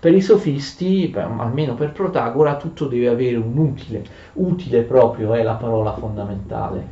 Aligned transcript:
Per 0.00 0.14
i 0.14 0.22
sofisti, 0.22 1.14
almeno 1.14 1.74
per 1.74 1.92
Protagora, 1.92 2.56
tutto 2.56 2.86
deve 2.86 3.08
avere 3.08 3.36
un 3.36 3.54
utile. 3.58 4.02
Utile 4.32 4.80
proprio 4.80 5.34
è 5.34 5.42
la 5.42 5.56
parola 5.56 5.92
fondamentale. 5.92 6.86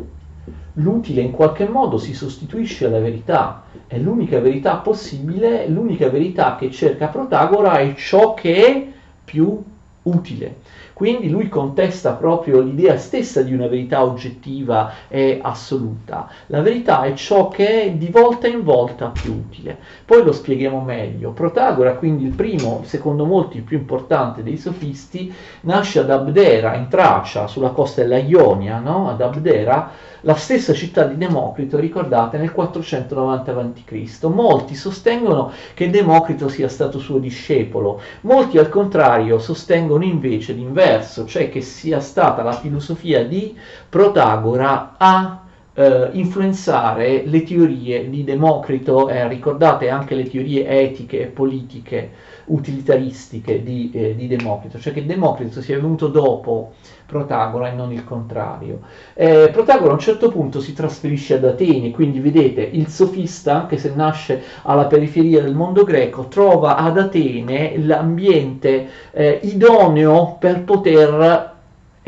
L'utile 0.75 1.22
in 1.22 1.30
qualche 1.30 1.66
modo 1.66 1.96
si 1.96 2.12
sostituisce 2.12 2.84
alla 2.84 3.00
verità, 3.00 3.62
è 3.86 3.98
l'unica 3.98 4.40
verità 4.40 4.76
possibile, 4.76 5.66
l'unica 5.68 6.10
verità 6.10 6.56
che 6.56 6.71
cerca 6.71 7.06
Protagora 7.06 7.79
è 7.79 7.94
ciò 7.94 8.34
che 8.34 8.66
è 8.66 8.86
più 9.25 9.64
utile. 10.02 10.56
Quindi 10.99 11.30
lui 11.30 11.49
contesta 11.49 12.15
proprio 12.15 12.59
l'idea 12.59 12.96
stessa 12.96 13.43
di 13.43 13.55
una 13.55 13.69
verità 13.69 14.03
oggettiva 14.03 14.93
e 15.07 15.39
assoluta. 15.41 16.29
La 16.47 16.61
verità 16.61 17.05
è 17.05 17.15
ciò 17.15 17.47
che 17.47 17.83
è 17.83 17.93
di 17.93 18.09
volta 18.09 18.48
in 18.48 18.65
volta 18.65 19.07
più 19.11 19.33
utile. 19.33 19.79
Poi 20.05 20.25
lo 20.25 20.33
spieghiamo 20.33 20.80
meglio. 20.80 21.30
Protagora, 21.30 21.95
quindi 21.95 22.25
il 22.25 22.33
primo, 22.33 22.80
secondo 22.83 23.27
molti 23.27 23.59
il 23.59 23.62
più 23.62 23.79
importante 23.79 24.43
dei 24.43 24.57
sofisti, 24.57 25.33
nasce 25.61 26.01
ad 26.01 26.11
Abdera, 26.11 26.75
in 26.75 26.89
Tracia, 26.89 27.47
sulla 27.47 27.70
costa 27.70 28.03
della 28.03 28.19
Ionia, 28.19 28.80
no? 28.80 29.09
ad 29.09 29.20
Abdera, 29.20 29.92
la 30.22 30.34
stessa 30.34 30.72
città 30.72 31.04
di 31.04 31.16
Democrito, 31.16 31.78
ricordate, 31.78 32.38
nel 32.38 32.52
490 32.52 33.52
a.C. 33.52 34.24
Molti 34.24 34.74
sostengono 34.74 35.52
che 35.74 35.91
Democrito 35.91 36.48
sia 36.48 36.68
stato 36.68 36.98
suo 36.98 37.18
discepolo, 37.18 38.00
molti 38.22 38.58
al 38.58 38.68
contrario 38.68 39.38
sostengono 39.38 40.04
invece 40.04 40.52
l'inverso, 40.52 41.24
cioè 41.27 41.50
che 41.50 41.60
sia 41.60 42.00
stata 42.00 42.42
la 42.42 42.52
filosofia 42.52 43.24
di 43.24 43.56
Protagora 43.88 44.94
a 44.96 45.42
eh, 45.74 46.08
influenzare 46.12 47.22
le 47.24 47.42
teorie 47.44 48.10
di 48.10 48.24
Democrito, 48.24 49.08
eh, 49.08 49.28
ricordate 49.28 49.88
anche 49.88 50.16
le 50.16 50.28
teorie 50.28 50.66
etiche 50.66 51.22
e 51.22 51.27
politiche 51.27 52.10
utilitaristiche 52.48 53.62
di, 53.62 53.91
eh, 53.93 54.15
di, 54.15 54.27
Democrito, 54.27 54.79
cioè 54.79 54.93
che 54.93 55.06
Democrito 55.06 55.61
sia 55.61 55.77
venuto 55.77 56.09
dopo 56.09 56.73
Protagora 57.06 57.70
e 57.70 57.75
non 57.75 57.92
il 57.92 58.05
contrario. 58.05 58.81
Eh, 59.14 59.48
Protagora 59.53 59.91
a 59.91 59.95
un 59.95 60.00
certo 60.00 60.31
punto 60.31 60.61
si 60.61 60.75
trasferisce 60.75 61.34
ad 61.34 61.45
Atene, 61.45 61.91
quindi 61.91 62.20
vedete 62.20 62.61
il 62.62 62.89
sofista, 62.89 63.62
anche 63.62 63.78
se 63.78 63.92
nasce 63.95 64.42
alla 64.62 64.87
periferia 64.87 65.42
del 65.42 65.55
mondo 65.55 65.84
greco, 65.84 66.28
trova 66.28 66.77
ad 66.77 66.98
Atene 66.98 67.78
l'ambiente 67.78 68.89
eh, 69.12 69.41
idoneo 69.42 70.37
per 70.39 70.65
poter 70.65 71.56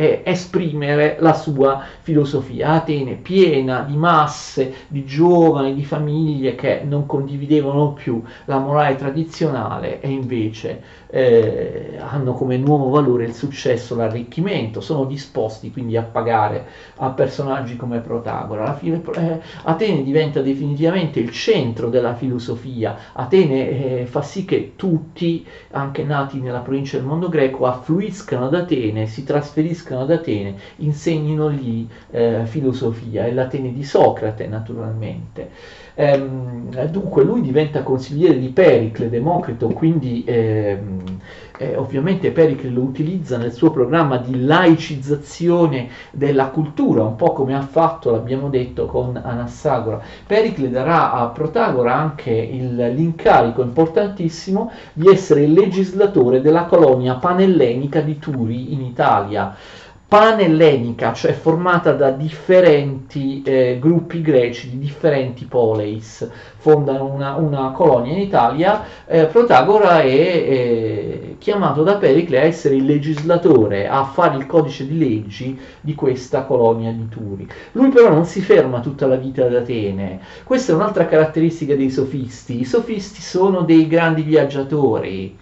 eh, 0.00 0.22
esprimere 0.24 1.18
la 1.20 1.34
sua 1.34 1.84
filosofia. 2.00 2.70
Atene 2.70 3.16
piena 3.16 3.82
di 3.82 3.96
masse, 3.96 4.86
di 4.88 5.04
giovani, 5.04 5.74
di 5.74 5.84
famiglie 5.84 6.54
che 6.54 6.80
non 6.82 7.04
condividevano 7.04 7.92
più 7.92 8.22
la 8.46 8.58
morale 8.58 8.96
tradizionale 8.96 10.00
e 10.00 10.08
invece 10.08 10.82
eh, 11.10 11.98
hanno 11.98 12.32
come 12.32 12.56
nuovo 12.56 12.88
valore 12.88 13.24
il 13.24 13.34
successo, 13.34 13.96
l'arricchimento, 13.96 14.80
sono 14.80 15.04
disposti 15.04 15.70
quindi 15.70 15.96
a 15.96 16.02
pagare 16.02 16.66
a 16.96 17.10
personaggi 17.10 17.76
come 17.76 18.00
Protagora. 18.00 18.64
La 18.64 18.78
eh, 18.80 19.40
Atene 19.64 20.02
diventa 20.02 20.40
definitivamente 20.40 21.20
il 21.20 21.30
centro 21.30 21.88
della 21.88 22.14
filosofia, 22.14 22.96
Atene 23.12 24.00
eh, 24.00 24.06
fa 24.06 24.22
sì 24.22 24.44
che 24.44 24.72
tutti, 24.76 25.46
anche 25.72 26.04
nati 26.04 26.40
nella 26.40 26.60
provincia 26.60 26.96
del 26.96 27.06
mondo 27.06 27.28
greco, 27.28 27.66
affluiscano 27.66 28.46
ad 28.46 28.54
Atene, 28.54 29.06
si 29.06 29.24
trasferiscano 29.24 30.02
ad 30.02 30.10
Atene, 30.10 30.54
insegnino 30.76 31.48
lì 31.48 31.88
eh, 32.10 32.42
filosofia, 32.44 33.26
è 33.26 33.32
l'Atene 33.32 33.72
di 33.72 33.84
Socrate 33.84 34.46
naturalmente. 34.46 35.50
Ehm, 36.00 36.86
dunque 36.86 37.24
lui 37.24 37.42
diventa 37.42 37.82
consigliere 37.82 38.38
di 38.38 38.48
Pericle, 38.48 39.10
Democrito, 39.10 39.68
quindi 39.68 40.24
ehm, 40.26 41.02
eh, 41.58 41.76
ovviamente 41.76 42.30
Pericle 42.30 42.70
lo 42.70 42.80
utilizza 42.80 43.36
nel 43.36 43.52
suo 43.52 43.70
programma 43.70 44.16
di 44.16 44.42
laicizzazione 44.42 45.88
della 46.10 46.46
cultura, 46.46 47.02
un 47.02 47.16
po' 47.16 47.34
come 47.34 47.54
ha 47.54 47.60
fatto, 47.60 48.10
l'abbiamo 48.10 48.48
detto, 48.48 48.86
con 48.86 49.20
Anassagora. 49.22 50.00
Pericle 50.26 50.70
darà 50.70 51.12
a 51.12 51.26
Protagora 51.26 51.94
anche 51.94 52.30
il, 52.30 52.76
l'incarico 52.94 53.60
importantissimo 53.60 54.70
di 54.94 55.06
essere 55.08 55.42
il 55.42 55.52
legislatore 55.52 56.40
della 56.40 56.64
colonia 56.64 57.16
panellenica 57.16 58.00
di 58.00 58.18
Turi 58.18 58.72
in 58.72 58.80
Italia 58.80 59.54
panellenica, 60.10 61.12
cioè 61.12 61.32
formata 61.32 61.92
da 61.92 62.10
differenti 62.10 63.42
eh, 63.44 63.78
gruppi 63.80 64.20
greci 64.22 64.68
di 64.68 64.80
differenti 64.80 65.44
poleis, 65.44 66.28
fondano 66.56 67.04
una, 67.04 67.36
una 67.36 67.70
colonia 67.70 68.14
in 68.14 68.18
Italia, 68.18 68.82
eh, 69.06 69.26
Protagora 69.26 70.00
è 70.00 70.06
eh, 70.08 71.36
chiamato 71.38 71.84
da 71.84 71.94
Pericle 71.94 72.40
a 72.40 72.42
essere 72.42 72.74
il 72.74 72.86
legislatore, 72.86 73.86
a 73.86 74.02
fare 74.02 74.36
il 74.36 74.46
codice 74.46 74.84
di 74.84 74.98
leggi 74.98 75.56
di 75.80 75.94
questa 75.94 76.42
colonia 76.42 76.90
di 76.90 77.08
Turi. 77.08 77.48
Lui 77.72 77.90
però 77.90 78.10
non 78.10 78.24
si 78.24 78.40
ferma 78.40 78.80
tutta 78.80 79.06
la 79.06 79.14
vita 79.14 79.44
ad 79.44 79.54
Atene, 79.54 80.18
questa 80.42 80.72
è 80.72 80.74
un'altra 80.74 81.06
caratteristica 81.06 81.76
dei 81.76 81.88
sofisti, 81.88 82.58
i 82.58 82.64
sofisti 82.64 83.20
sono 83.22 83.60
dei 83.60 83.86
grandi 83.86 84.22
viaggiatori, 84.22 85.38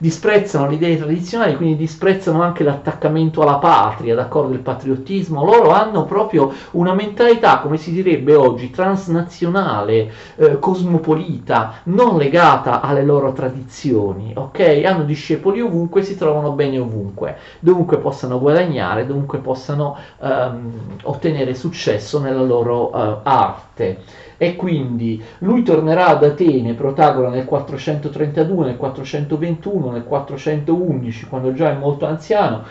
disprezzano 0.00 0.66
le 0.66 0.76
idee 0.76 0.96
tradizionali, 0.96 1.56
quindi 1.56 1.76
disprezzano 1.76 2.42
anche 2.42 2.64
l'attaccamento 2.64 3.42
alla 3.42 3.58
patria, 3.58 4.14
d'accordo, 4.14 4.54
il 4.54 4.60
patriottismo, 4.60 5.44
loro 5.44 5.72
hanno 5.72 6.06
proprio 6.06 6.50
una 6.70 6.94
mentalità, 6.94 7.58
come 7.58 7.76
si 7.76 7.92
direbbe 7.92 8.34
oggi, 8.34 8.70
transnazionale, 8.70 10.10
eh, 10.36 10.58
cosmopolita, 10.58 11.80
non 11.84 12.16
legata 12.16 12.80
alle 12.80 13.04
loro 13.04 13.32
tradizioni, 13.32 14.32
ok? 14.34 14.82
Hanno 14.86 15.04
discepoli 15.04 15.60
ovunque, 15.60 16.02
si 16.02 16.16
trovano 16.16 16.52
bene 16.52 16.78
ovunque, 16.78 17.36
dovunque 17.58 17.98
possano 17.98 18.40
guadagnare, 18.40 19.06
dovunque 19.06 19.38
possano 19.38 19.98
ehm, 20.18 20.72
ottenere 21.02 21.54
successo 21.54 22.18
nella 22.20 22.42
loro 22.42 22.90
eh, 22.90 23.18
arte 23.24 24.28
e 24.42 24.56
quindi 24.56 25.22
lui 25.40 25.62
tornerà 25.62 26.06
ad 26.06 26.24
Atene, 26.24 26.72
Protagora, 26.72 27.28
nel 27.28 27.44
432, 27.44 28.64
nel 28.64 28.76
421, 28.78 29.90
nel 29.90 30.04
411, 30.04 31.26
quando 31.26 31.52
già 31.52 31.68
è 31.68 31.74
molto 31.74 32.06
anziano, 32.06 32.64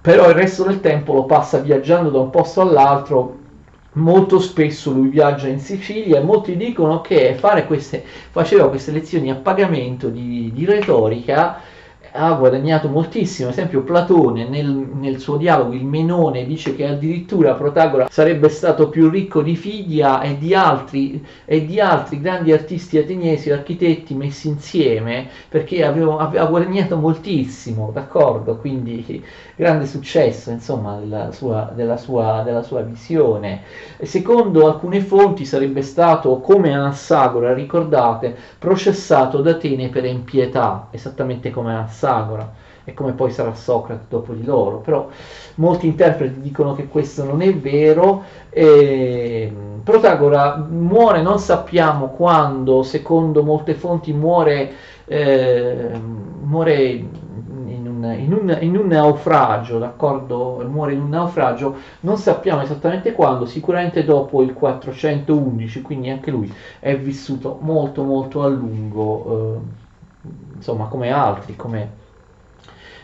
però 0.00 0.30
il 0.30 0.34
resto 0.34 0.64
del 0.64 0.80
tempo 0.80 1.12
lo 1.12 1.24
passa 1.24 1.58
viaggiando 1.58 2.08
da 2.08 2.20
un 2.20 2.30
posto 2.30 2.62
all'altro, 2.62 3.38
molto 3.92 4.38
spesso 4.38 4.90
lui 4.90 5.10
viaggia 5.10 5.48
in 5.48 5.60
Sicilia 5.60 6.18
e 6.18 6.22
molti 6.22 6.56
dicono 6.56 7.02
che 7.02 7.38
queste, 7.66 8.02
faceva 8.30 8.70
queste 8.70 8.90
lezioni 8.90 9.30
a 9.30 9.34
pagamento 9.34 10.08
di, 10.08 10.50
di 10.54 10.64
retorica 10.64 11.60
ha 12.12 12.32
guadagnato 12.32 12.88
moltissimo, 12.88 13.48
ad 13.48 13.54
esempio 13.54 13.82
Platone 13.82 14.48
nel, 14.48 14.66
nel, 14.66 15.20
suo 15.20 15.36
dialogo 15.36 15.74
il 15.74 15.84
Menone 15.84 16.44
dice 16.44 16.74
che 16.74 16.86
addirittura 16.86 17.54
Protagora 17.54 18.08
sarebbe 18.10 18.48
stato 18.48 18.88
più 18.88 19.08
ricco 19.08 19.42
di 19.42 19.54
Fidia 19.54 20.20
e 20.20 20.36
di 20.36 20.54
altri, 20.54 21.24
e 21.44 21.64
di 21.64 21.78
altri 21.78 22.20
grandi 22.20 22.52
artisti 22.52 22.98
ateniesi, 22.98 23.50
architetti 23.50 24.14
messi 24.14 24.48
insieme 24.48 25.28
perché 25.48 25.84
aveva, 25.84 26.18
aveva 26.18 26.46
guadagnato 26.46 26.96
moltissimo, 26.96 27.90
d'accordo? 27.92 28.56
Quindi 28.56 29.24
grande 29.54 29.86
successo 29.86 30.50
insomma 30.50 30.98
della 30.98 31.30
sua, 31.32 31.70
della 31.74 31.96
sua, 31.96 32.42
della 32.44 32.62
sua 32.62 32.80
visione. 32.80 33.62
Secondo 34.02 34.66
alcune 34.66 35.00
fonti 35.00 35.44
sarebbe 35.44 35.82
stato 35.82 36.40
come 36.40 36.74
Anassagora, 36.74 37.54
ricordate, 37.54 38.36
processato 38.58 39.42
da 39.42 39.50
Atene 39.50 39.88
per 39.88 40.04
impietà, 40.04 40.88
esattamente 40.90 41.50
come 41.50 41.72
Anassagora 41.72 41.99
Sagora 42.00 42.52
e 42.84 42.94
come 42.94 43.12
poi 43.12 43.30
sarà 43.30 43.54
Socrate 43.54 44.06
dopo 44.08 44.32
di 44.32 44.44
loro, 44.44 44.78
però 44.78 45.08
molti 45.56 45.86
interpreti 45.86 46.40
dicono 46.40 46.74
che 46.74 46.88
questo 46.88 47.24
non 47.24 47.42
è 47.42 47.54
vero. 47.54 48.22
E 48.48 49.52
Protagora 49.82 50.56
muore, 50.56 51.22
non 51.22 51.38
sappiamo 51.38 52.08
quando, 52.08 52.82
secondo 52.82 53.42
molte 53.42 53.74
fonti 53.74 54.12
muore, 54.12 54.72
eh, 55.06 55.90
muore 56.42 56.84
in 56.84 57.86
un, 57.86 58.14
in, 58.18 58.32
un, 58.32 58.58
in 58.60 58.76
un, 58.76 58.86
naufragio, 58.88 59.78
d'accordo? 59.78 60.62
Muore 60.68 60.92
in 60.92 61.00
un 61.00 61.08
naufragio, 61.08 61.76
non 62.00 62.18
sappiamo 62.18 62.60
esattamente 62.60 63.12
quando, 63.12 63.46
sicuramente 63.46 64.04
dopo 64.04 64.42
il 64.42 64.52
411, 64.52 65.80
quindi 65.80 66.10
anche 66.10 66.30
lui 66.30 66.52
è 66.78 66.96
vissuto 66.96 67.58
molto 67.60 68.02
molto 68.02 68.42
a 68.42 68.48
lungo. 68.48 69.56
Eh, 69.56 69.79
insomma 70.56 70.86
come 70.86 71.10
altri, 71.10 71.56
come, 71.56 71.90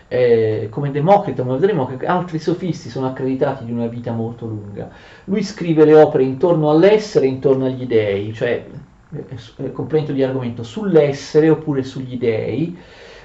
eh, 0.08 0.68
come 0.70 0.90
Democrito, 0.90 1.44
ma 1.44 1.54
vedremo 1.54 1.86
che 1.86 2.06
altri 2.06 2.38
sofisti 2.38 2.88
sono 2.88 3.06
accreditati 3.06 3.64
di 3.64 3.72
una 3.72 3.86
vita 3.86 4.12
molto 4.12 4.46
lunga. 4.46 4.90
Lui 5.24 5.42
scrive 5.42 5.84
le 5.84 5.94
opere 5.94 6.24
intorno 6.24 6.70
all'essere, 6.70 7.26
intorno 7.26 7.66
agli 7.66 7.86
dei, 7.86 8.32
cioè 8.32 8.66
eh, 9.14 9.24
eh 9.56 9.72
complemento 9.72 10.12
di 10.12 10.22
argomento 10.22 10.62
sull'essere 10.62 11.48
oppure 11.48 11.82
sugli 11.82 12.18
dei, 12.18 12.76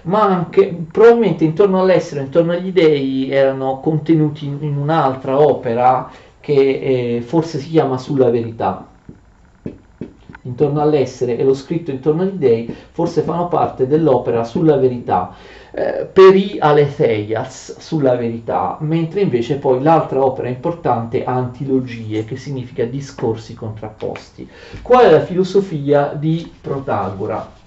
ma 0.03 0.23
anche 0.23 0.75
probabilmente 0.91 1.43
intorno 1.43 1.79
all'essere, 1.79 2.21
intorno 2.21 2.53
agli 2.53 2.71
dei 2.71 3.29
erano 3.31 3.79
contenuti 3.79 4.45
in, 4.45 4.57
in 4.61 4.77
un'altra 4.77 5.39
opera 5.39 6.09
che 6.39 7.17
eh, 7.17 7.21
forse 7.21 7.59
si 7.59 7.69
chiama 7.69 7.99
Sulla 7.99 8.31
verità 8.31 8.90
intorno 10.43 10.81
all'essere 10.81 11.37
e 11.37 11.43
lo 11.43 11.53
scritto 11.53 11.91
intorno 11.91 12.23
agli 12.23 12.31
dei 12.31 12.75
forse 12.91 13.21
fanno 13.21 13.47
parte 13.47 13.87
dell'opera 13.87 14.43
sulla 14.43 14.77
verità 14.77 15.35
eh, 15.73 16.09
peri 16.11 16.57
aletheias 16.59 17.77
sulla 17.79 18.15
verità, 18.15 18.75
mentre 18.81 19.21
invece 19.21 19.55
poi 19.55 19.81
l'altra 19.81 20.23
opera 20.23 20.49
importante 20.49 21.23
Antilogie, 21.23 22.25
che 22.25 22.35
significa 22.35 22.83
discorsi 22.83 23.53
contrapposti. 23.53 24.47
Qual 24.81 25.05
è 25.05 25.09
la 25.09 25.21
filosofia 25.21 26.13
di 26.13 26.51
Protagora? 26.59 27.59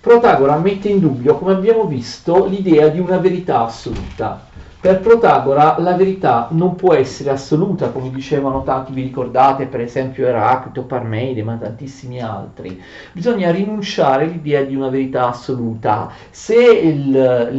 Protagora 0.00 0.56
mette 0.58 0.88
in 0.88 1.00
dubbio, 1.00 1.36
come 1.36 1.54
abbiamo 1.54 1.86
visto, 1.86 2.46
l'idea 2.46 2.86
di 2.86 3.00
una 3.00 3.18
verità 3.18 3.64
assoluta. 3.64 4.54
Per 4.86 5.00
Protagora 5.00 5.80
la 5.80 5.96
verità 5.96 6.46
non 6.52 6.76
può 6.76 6.94
essere 6.94 7.30
assoluta, 7.30 7.88
come 7.90 8.08
dicevano 8.08 8.62
tanti, 8.62 8.92
vi 8.92 9.02
ricordate 9.02 9.66
per 9.66 9.80
esempio 9.80 10.28
Eraclito, 10.28 10.84
Parmeide, 10.84 11.42
ma 11.42 11.56
tantissimi 11.56 12.22
altri. 12.22 12.80
Bisogna 13.10 13.50
rinunciare 13.50 14.26
all'idea 14.26 14.62
di 14.62 14.76
una 14.76 14.88
verità 14.88 15.26
assoluta. 15.30 16.12
Se 16.30 16.54
il, 16.54 17.10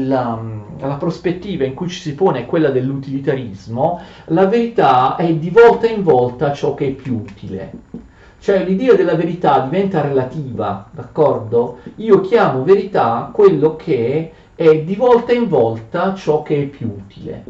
la, 0.08 0.42
la 0.80 0.96
prospettiva 0.96 1.66
in 1.66 1.74
cui 1.74 1.90
ci 1.90 2.00
si 2.00 2.16
pone 2.16 2.40
è 2.40 2.46
quella 2.46 2.70
dell'utilitarismo, 2.70 4.00
la 4.28 4.46
verità 4.46 5.18
è 5.18 5.30
di 5.34 5.50
volta 5.50 5.86
in 5.86 6.04
volta 6.04 6.54
ciò 6.54 6.76
che 6.76 6.88
è 6.88 6.92
più 6.92 7.16
utile. 7.16 7.72
Cioè 8.40 8.64
l'idea 8.64 8.94
della 8.94 9.16
verità 9.16 9.60
diventa 9.60 10.00
relativa, 10.00 10.88
d'accordo? 10.92 11.80
Io 11.96 12.22
chiamo 12.22 12.64
verità 12.64 13.30
quello 13.34 13.76
che 13.76 14.32
è 14.58 14.82
di 14.82 14.96
volta 14.96 15.34
in 15.34 15.48
volta 15.48 16.16
ciò 16.16 16.42
che 16.42 16.64
è 16.64 16.66
più 16.66 16.88
utile. 16.88 17.44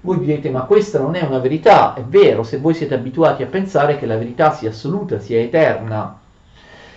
Voi 0.00 0.18
direte, 0.18 0.50
ma 0.50 0.62
questa 0.62 0.98
non 0.98 1.14
è 1.14 1.22
una 1.22 1.38
verità, 1.38 1.94
è 1.94 2.02
vero, 2.02 2.42
se 2.42 2.58
voi 2.58 2.74
siete 2.74 2.94
abituati 2.94 3.44
a 3.44 3.46
pensare 3.46 3.96
che 3.96 4.04
la 4.04 4.16
verità 4.16 4.50
sia 4.50 4.70
assoluta, 4.70 5.20
sia 5.20 5.38
eterna, 5.38 6.18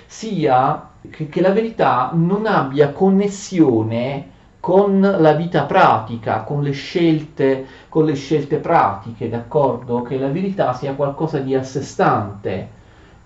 sia 0.07 0.89
che, 1.07 1.29
che 1.29 1.41
la 1.41 1.51
verità 1.51 2.09
non 2.13 2.47
abbia 2.47 2.89
connessione 2.89 4.31
con 4.59 4.99
la 5.01 5.33
vita 5.33 5.65
pratica, 5.65 6.41
con 6.41 6.63
le 6.63 6.71
scelte, 6.71 7.65
con 7.89 8.05
le 8.05 8.15
scelte 8.15 8.57
pratiche, 8.57 9.29
d'accordo? 9.29 10.01
Che 10.01 10.17
la 10.17 10.29
verità 10.29 10.73
sia 10.73 10.95
qualcosa 10.95 11.37
di 11.37 11.53
a 11.53 11.61
sé 11.61 11.83
stante 11.83 12.76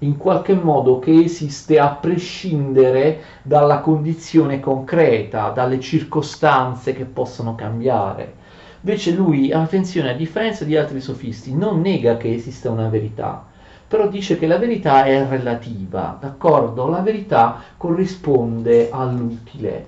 in 0.03 0.17
qualche 0.17 0.55
modo 0.55 0.99
che 0.99 1.11
esiste 1.11 1.77
a 1.79 1.89
prescindere 1.89 3.21
dalla 3.43 3.79
condizione 3.79 4.59
concreta, 4.59 5.49
dalle 5.49 5.79
circostanze 5.79 6.93
che 6.93 7.05
possono 7.05 7.53
cambiare. 7.53 8.33
Invece 8.81 9.11
lui, 9.11 9.51
attenzione, 9.51 10.09
a 10.09 10.15
differenza 10.15 10.65
di 10.65 10.75
altri 10.75 11.01
sofisti, 11.01 11.53
non 11.53 11.81
nega 11.81 12.17
che 12.17 12.33
esista 12.33 12.71
una 12.71 12.89
verità, 12.89 13.45
però 13.87 14.07
dice 14.07 14.39
che 14.39 14.47
la 14.47 14.57
verità 14.57 15.03
è 15.03 15.23
relativa, 15.27 16.17
d'accordo? 16.19 16.87
La 16.87 17.01
verità 17.01 17.61
corrisponde 17.77 18.89
all'utile. 18.89 19.85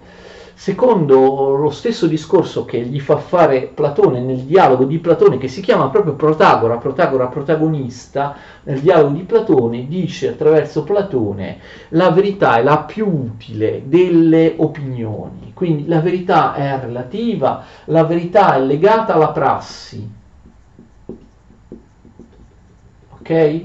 Secondo 0.56 1.56
lo 1.56 1.70
stesso 1.72 2.08
discorso 2.08 2.64
che 2.64 2.80
gli 2.82 3.00
fa 3.00 3.18
fare 3.18 3.68
Platone 3.68 4.20
nel 4.20 4.44
dialogo 4.44 4.86
di 4.86 5.00
Platone, 5.00 5.38
che 5.38 5.48
si 5.48 5.62
chiama 5.62 5.90
proprio 5.90 6.14
Protagora, 6.16 6.78
Protagora 6.78 7.28
protagonista, 7.28 8.36
nel 8.64 8.80
dialogo 8.80 9.16
di 9.16 9.24
Platone 9.24 9.88
dice 9.88 10.30
attraverso 10.30 10.84
Platone 10.84 11.60
la 11.90 12.12
verità 12.12 12.58
è 12.58 12.64
la 12.64 12.80
più 12.80 13.08
utile 13.08 13.84
delle 13.86 14.54
opinioni, 14.58 15.52
quindi 15.54 15.88
la 15.88 16.00
verità 16.00 16.54
è 16.54 16.80
relativa, 16.80 17.64
la 17.86 18.04
verità 18.06 18.56
è 18.56 18.62
legata 18.62 19.14
alla 19.16 19.32
prassi, 19.32 20.10
ok? 23.20 23.62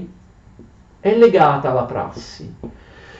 È 0.99 1.15
legata 1.15 1.71
alla 1.71 1.83
prassi. 1.83 2.53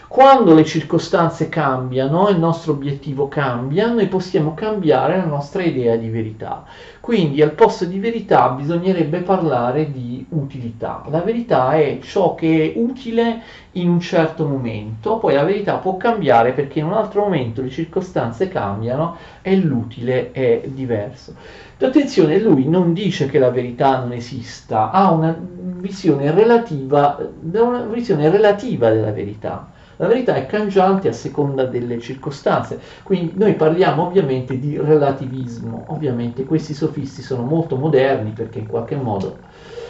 Quando 0.10 0.56
le 0.56 0.66
circostanze 0.66 1.50
cambiano, 1.50 2.30
il 2.30 2.40
nostro 2.40 2.72
obiettivo 2.72 3.28
cambia, 3.28 3.92
noi 3.92 4.08
possiamo 4.08 4.56
cambiare 4.56 5.18
la 5.18 5.26
nostra 5.26 5.62
idea 5.62 5.98
di 5.98 6.10
verità. 6.10 6.66
Quindi 7.00 7.44
al 7.44 7.52
posto 7.52 7.86
di 7.86 8.00
verità 8.00 8.50
bisognerebbe 8.50 9.20
parlare 9.20 9.92
di 9.92 10.26
utilità. 10.30 11.04
La 11.10 11.22
verità 11.22 11.74
è 11.74 12.00
ciò 12.02 12.34
che 12.34 12.74
è 12.74 12.80
utile 12.80 13.44
in 13.74 13.88
un 13.88 14.00
certo 14.00 14.48
momento, 14.48 15.20
poi 15.20 15.36
la 15.36 15.44
verità 15.44 15.76
può 15.76 15.96
cambiare 15.96 16.54
perché 16.54 16.80
in 16.80 16.86
un 16.86 16.94
altro 16.94 17.22
momento 17.22 17.62
le 17.62 17.70
circostanze 17.70 18.48
cambiano 18.48 19.16
e 19.44 19.58
l'utile 19.58 20.32
è 20.32 20.64
diverso. 20.66 21.36
Attenzione, 21.80 22.40
lui 22.40 22.68
non 22.68 22.94
dice 22.94 23.28
che 23.28 23.38
la 23.38 23.52
verità 23.52 24.00
non 24.00 24.14
esista, 24.14 24.90
ha 24.90 25.12
una 25.12 25.38
visione 25.40 26.32
relativa, 26.32 27.16
una 27.54 27.82
visione 27.82 28.28
relativa 28.32 28.90
della 28.90 29.12
verità 29.12 29.69
la 30.00 30.08
verità 30.08 30.36
è 30.36 30.46
cangiante 30.46 31.10
a 31.10 31.14
seconda 31.14 31.66
delle 31.66 32.00
circostanze, 32.00 32.82
quindi 33.04 33.34
noi 33.38 33.56
parliamo 33.56 34.06
ovviamente 34.06 34.58
di 34.58 34.78
relativismo, 34.78 35.92
ovviamente 35.92 36.46
questi 36.46 36.74
sofisti 36.74 37.22
sono 37.22 37.44
molto 37.44 37.76
moderni 37.78 38.32
perché 38.32 38.60
in 38.60 38.68
qualche 38.68 38.96
modo 38.96 39.44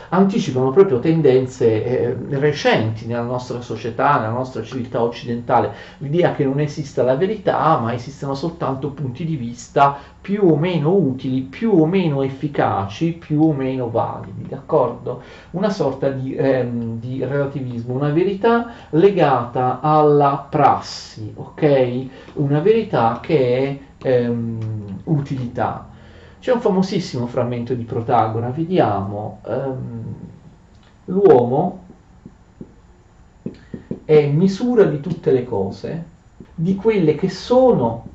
anticipano 0.09 0.71
proprio 0.71 0.99
tendenze 0.99 1.83
eh, 1.83 2.15
recenti 2.37 3.05
nella 3.05 3.21
nostra 3.21 3.61
società, 3.61 4.19
nella 4.19 4.31
nostra 4.31 4.63
civiltà 4.63 5.01
occidentale, 5.01 5.73
l'idea 5.99 6.33
che 6.33 6.43
non 6.43 6.59
esista 6.59 7.03
la 7.03 7.15
verità, 7.15 7.77
ma 7.79 7.93
esistano 7.93 8.35
soltanto 8.35 8.89
punti 8.91 9.25
di 9.25 9.35
vista 9.35 9.97
più 10.21 10.43
o 10.43 10.55
meno 10.57 10.93
utili, 10.93 11.41
più 11.41 11.71
o 11.71 11.85
meno 11.85 12.21
efficaci, 12.23 13.13
più 13.13 13.41
o 13.41 13.53
meno 13.53 13.89
validi, 13.89 14.45
d'accordo? 14.47 15.21
Una 15.51 15.69
sorta 15.69 16.09
di, 16.09 16.35
ehm, 16.35 16.99
di 16.99 17.23
relativismo, 17.23 17.93
una 17.93 18.09
verità 18.09 18.71
legata 18.91 19.79
alla 19.81 20.45
prassi, 20.49 21.31
ok? 21.35 22.05
Una 22.33 22.59
verità 22.59 23.19
che 23.21 23.79
è 24.01 24.07
ehm, 24.07 25.01
utilità. 25.05 25.88
C'è 26.39 26.53
un 26.53 26.61
famosissimo 26.61 27.27
frammento 27.27 27.73
di 27.73 27.83
Protagora, 27.83 28.49
vediamo, 28.49 29.41
um, 29.43 30.15
l'uomo 31.05 31.83
è 34.05 34.25
misura 34.27 34.85
di 34.85 35.01
tutte 35.01 35.31
le 35.31 35.43
cose, 35.43 36.05
di 36.55 36.75
quelle 36.75 37.15
che 37.15 37.29
sono 37.29 38.05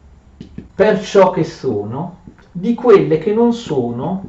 per 0.75 1.03
ciò 1.03 1.31
che 1.31 1.45
sono, 1.45 2.21
di 2.51 2.73
quelle 2.73 3.19
che 3.19 3.35
non 3.35 3.53
sono 3.53 4.25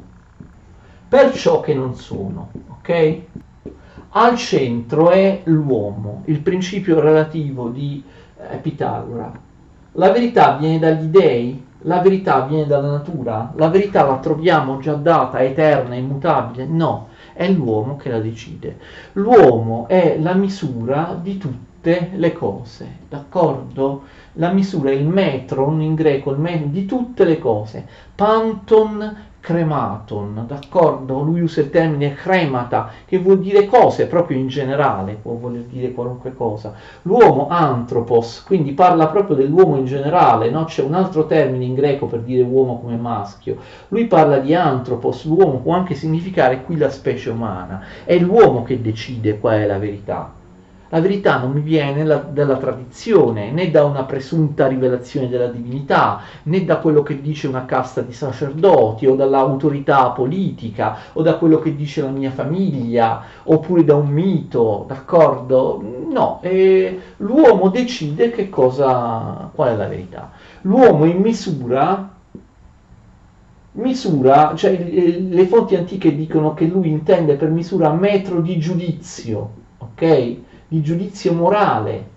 per 1.07 1.33
ciò 1.33 1.61
che 1.61 1.73
non 1.73 1.95
sono, 1.95 2.51
ok? 2.79 3.21
Al 4.09 4.35
centro 4.35 5.09
è 5.09 5.41
l'uomo, 5.45 6.23
il 6.25 6.41
principio 6.41 6.99
relativo 6.99 7.69
di 7.69 8.03
eh, 8.37 8.57
Pitagora. 8.57 9.31
La 9.93 10.11
verità 10.11 10.57
viene 10.57 10.79
dagli 10.79 11.05
dei, 11.05 11.65
la 11.85 11.99
verità 11.99 12.41
viene 12.41 12.65
dalla 12.65 12.91
natura, 12.91 13.51
la 13.55 13.69
verità 13.69 14.05
la 14.05 14.17
troviamo 14.17 14.79
già 14.79 14.93
data, 14.93 15.39
eterna, 15.41 15.95
immutabile? 15.95 16.65
No, 16.65 17.09
è 17.33 17.49
l'uomo 17.49 17.95
che 17.95 18.09
la 18.09 18.19
decide. 18.19 18.77
L'uomo 19.13 19.87
è 19.87 20.17
la 20.19 20.33
misura 20.33 21.17
di 21.21 21.37
tutte 21.37 22.11
le 22.15 22.33
cose, 22.33 22.97
d'accordo? 23.07 24.03
La 24.33 24.51
misura, 24.51 24.91
il 24.91 25.07
metron 25.07 25.81
in 25.81 25.93
greco, 25.93 26.31
il 26.31 26.39
metron 26.39 26.71
di 26.71 26.85
tutte 26.85 27.23
le 27.23 27.39
cose. 27.39 27.87
Panton 28.15 29.15
crematon, 29.45 30.43
d'accordo? 30.47 31.21
Lui 31.21 31.41
usa 31.41 31.61
il 31.61 31.69
termine 31.69 32.15
cremata, 32.15 32.89
che 33.05 33.19
vuol 33.19 33.37
dire 33.37 33.67
cose 33.67 34.07
proprio 34.07 34.39
in 34.39 34.47
generale, 34.47 35.19
può 35.21 35.33
voler 35.33 35.61
dire 35.65 35.91
qualunque 35.91 36.33
cosa. 36.33 36.73
L'uomo 37.03 37.47
anthropos, 37.47 38.43
quindi 38.43 38.71
parla 38.71 39.05
proprio 39.05 39.35
dell'uomo 39.35 39.77
in 39.77 39.85
generale, 39.85 40.49
no? 40.49 40.63
C'è 40.63 40.81
un 40.81 40.95
altro 40.95 41.27
termine 41.27 41.63
in 41.63 41.75
greco 41.75 42.07
per 42.07 42.21
dire 42.21 42.41
uomo 42.41 42.79
come 42.79 42.95
maschio. 42.95 43.57
Lui 43.89 44.07
parla 44.07 44.39
di 44.39 44.55
anthropos, 44.55 45.25
l'uomo 45.25 45.59
può 45.59 45.75
anche 45.75 45.93
significare 45.93 46.63
qui 46.63 46.77
la 46.77 46.89
specie 46.89 47.29
umana. 47.29 47.83
È 48.03 48.17
l'uomo 48.17 48.63
che 48.63 48.81
decide 48.81 49.37
qual 49.37 49.59
è 49.59 49.67
la 49.67 49.77
verità. 49.77 50.43
La 50.95 51.01
verità 51.01 51.37
non 51.39 51.51
mi 51.51 51.59
viene 51.59 52.05
la, 52.05 52.15
dalla 52.15 52.55
tradizione, 52.55 53.51
né 53.51 53.69
da 53.69 53.83
una 53.83 54.05
presunta 54.05 54.65
rivelazione 54.65 55.27
della 55.27 55.47
divinità, 55.47 56.21
né 56.43 56.63
da 56.63 56.77
quello 56.77 57.03
che 57.03 57.19
dice 57.19 57.47
una 57.49 57.65
casta 57.65 57.99
di 57.99 58.13
sacerdoti, 58.13 59.05
o 59.05 59.15
dall'autorità 59.15 60.11
politica, 60.11 60.97
o 61.11 61.21
da 61.21 61.35
quello 61.35 61.59
che 61.59 61.75
dice 61.75 62.01
la 62.01 62.11
mia 62.11 62.31
famiglia, 62.31 63.23
oppure 63.43 63.83
da 63.83 63.95
un 63.95 64.07
mito, 64.07 64.85
d'accordo? 64.87 65.83
No, 66.09 66.39
eh, 66.41 66.97
l'uomo 67.17 67.67
decide 67.67 68.29
che 68.31 68.47
cosa, 68.47 69.49
qual 69.53 69.73
è 69.73 69.75
la 69.75 69.87
verità. 69.87 70.31
L'uomo 70.61 71.03
in 71.03 71.19
misura 71.19 72.09
misura, 73.73 74.53
cioè 74.55 74.77
le 74.77 75.45
fonti 75.47 75.75
antiche 75.75 76.15
dicono 76.15 76.53
che 76.53 76.65
lui 76.65 76.87
intende 76.87 77.35
per 77.35 77.49
misura 77.49 77.91
metro 77.91 78.39
di 78.39 78.57
giudizio, 78.57 79.49
ok? 79.79 80.53
Di 80.67 80.81
giudizio 80.81 81.33
morale. 81.33 82.13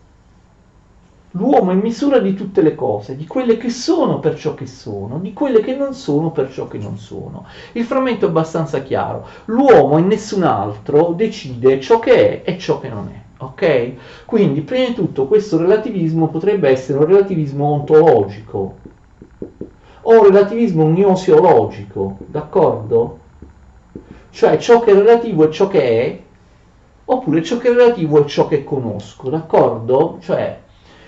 L'uomo 1.32 1.72
è 1.72 1.74
misura 1.74 2.18
di 2.18 2.34
tutte 2.34 2.62
le 2.62 2.74
cose, 2.74 3.14
di 3.14 3.26
quelle 3.26 3.58
che 3.58 3.68
sono 3.68 4.18
per 4.18 4.36
ciò 4.36 4.54
che 4.54 4.66
sono, 4.66 5.18
di 5.18 5.32
quelle 5.34 5.60
che 5.60 5.76
non 5.76 5.92
sono 5.92 6.30
per 6.30 6.50
ciò 6.50 6.66
che 6.66 6.78
non 6.78 6.96
sono. 6.96 7.46
Il 7.72 7.84
frammento 7.84 8.26
è 8.26 8.28
abbastanza 8.28 8.82
chiaro. 8.82 9.26
L'uomo 9.46 9.98
e 9.98 10.02
nessun 10.02 10.42
altro 10.42 11.12
decide 11.12 11.80
ciò 11.80 11.98
che 11.98 12.42
è 12.42 12.50
e 12.50 12.58
ciò 12.58 12.80
che 12.80 12.88
non 12.88 13.08
è. 13.08 13.44
Ok? 13.44 13.92
Quindi, 14.24 14.62
prima 14.62 14.88
di 14.88 14.94
tutto, 14.94 15.26
questo 15.26 15.58
relativismo 15.58 16.28
potrebbe 16.28 16.70
essere 16.70 16.98
un 16.98 17.04
relativismo 17.04 17.66
ontologico 17.66 18.76
o 20.02 20.12
un 20.12 20.24
relativismo 20.24 20.86
gnoseologico, 20.86 22.16
d'accordo? 22.26 23.18
Cioè 24.30 24.56
ciò 24.58 24.80
che 24.80 24.92
è 24.92 24.94
relativo 24.94 25.44
è 25.44 25.50
ciò 25.50 25.68
che 25.68 25.82
è, 25.82 26.20
oppure 27.10 27.42
ciò 27.42 27.58
che 27.58 27.68
è 27.68 27.72
relativo 27.72 28.22
è 28.22 28.26
ciò 28.26 28.46
che 28.46 28.64
conosco, 28.64 29.30
d'accordo? 29.30 30.18
Cioè, 30.20 30.60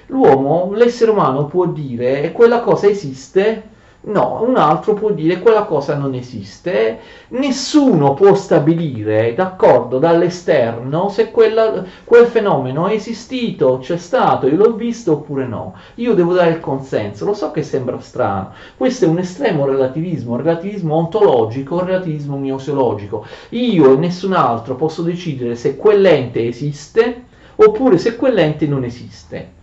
l'uomo, 0.06 0.72
l'essere 0.72 1.10
umano 1.10 1.46
può 1.46 1.66
dire 1.66 2.32
quella 2.32 2.60
cosa 2.60 2.88
esiste 2.88 3.68
No, 4.02 4.42
un 4.42 4.56
altro 4.56 4.94
può 4.94 5.10
dire 5.10 5.40
quella 5.40 5.64
cosa 5.64 5.94
non 5.94 6.14
esiste. 6.14 7.00
Nessuno 7.28 8.14
può 8.14 8.34
stabilire, 8.34 9.34
d'accordo, 9.34 9.98
dall'esterno 9.98 11.10
se 11.10 11.30
quella, 11.30 11.84
quel 12.04 12.24
fenomeno 12.26 12.86
è 12.86 12.94
esistito, 12.94 13.76
c'è 13.78 13.98
stato, 13.98 14.46
io 14.46 14.56
l'ho 14.56 14.72
visto 14.72 15.12
oppure 15.12 15.46
no. 15.46 15.74
Io 15.96 16.14
devo 16.14 16.32
dare 16.32 16.50
il 16.50 16.60
consenso. 16.60 17.26
Lo 17.26 17.34
so 17.34 17.50
che 17.50 17.62
sembra 17.62 18.00
strano. 18.00 18.52
Questo 18.74 19.04
è 19.04 19.08
un 19.08 19.18
estremo 19.18 19.66
relativismo, 19.66 20.36
relativismo 20.36 20.94
ontologico, 20.94 21.84
relativismo 21.84 22.38
gnoseologico. 22.38 23.26
Io 23.50 23.92
e 23.92 23.96
nessun 23.96 24.32
altro 24.32 24.76
posso 24.76 25.02
decidere 25.02 25.56
se 25.56 25.76
quell'ente 25.76 26.46
esiste 26.46 27.24
oppure 27.56 27.98
se 27.98 28.16
quell'ente 28.16 28.66
non 28.66 28.84
esiste 28.84 29.58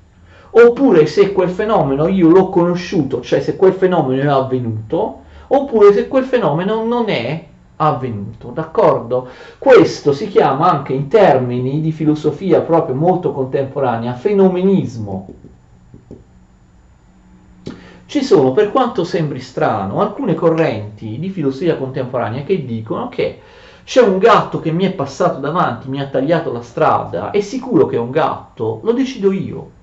oppure 0.51 1.05
se 1.05 1.31
quel 1.31 1.49
fenomeno 1.49 2.07
io 2.07 2.29
l'ho 2.29 2.49
conosciuto, 2.49 3.21
cioè 3.21 3.41
se 3.41 3.55
quel 3.55 3.73
fenomeno 3.73 4.21
è 4.21 4.25
avvenuto, 4.25 5.21
oppure 5.47 5.93
se 5.93 6.07
quel 6.07 6.23
fenomeno 6.23 6.83
non 6.85 7.09
è 7.09 7.45
avvenuto, 7.77 8.49
d'accordo? 8.49 9.27
Questo 9.57 10.13
si 10.13 10.27
chiama 10.27 10.71
anche 10.71 10.93
in 10.93 11.07
termini 11.07 11.81
di 11.81 11.91
filosofia 11.91 12.61
proprio 12.61 12.95
molto 12.95 13.31
contemporanea 13.31 14.13
fenomenismo. 14.13 15.27
Ci 18.05 18.23
sono, 18.23 18.53
per 18.53 18.71
quanto 18.71 19.03
sembri 19.03 19.41
strano, 19.41 19.99
alcune 19.99 20.33
correnti 20.33 21.19
di 21.19 21.29
filosofia 21.29 21.75
contemporanea 21.75 22.43
che 22.43 22.65
dicono 22.65 23.09
che 23.09 23.41
c'è 23.83 24.01
un 24.01 24.17
gatto 24.17 24.59
che 24.59 24.71
mi 24.71 24.85
è 24.85 24.91
passato 24.91 25.39
davanti, 25.39 25.89
mi 25.89 26.01
ha 26.01 26.07
tagliato 26.07 26.51
la 26.51 26.61
strada, 26.61 27.31
è 27.31 27.41
sicuro 27.41 27.85
che 27.85 27.97
è 27.97 27.99
un 27.99 28.11
gatto, 28.11 28.79
lo 28.83 28.93
decido 28.93 29.31
io 29.31 29.75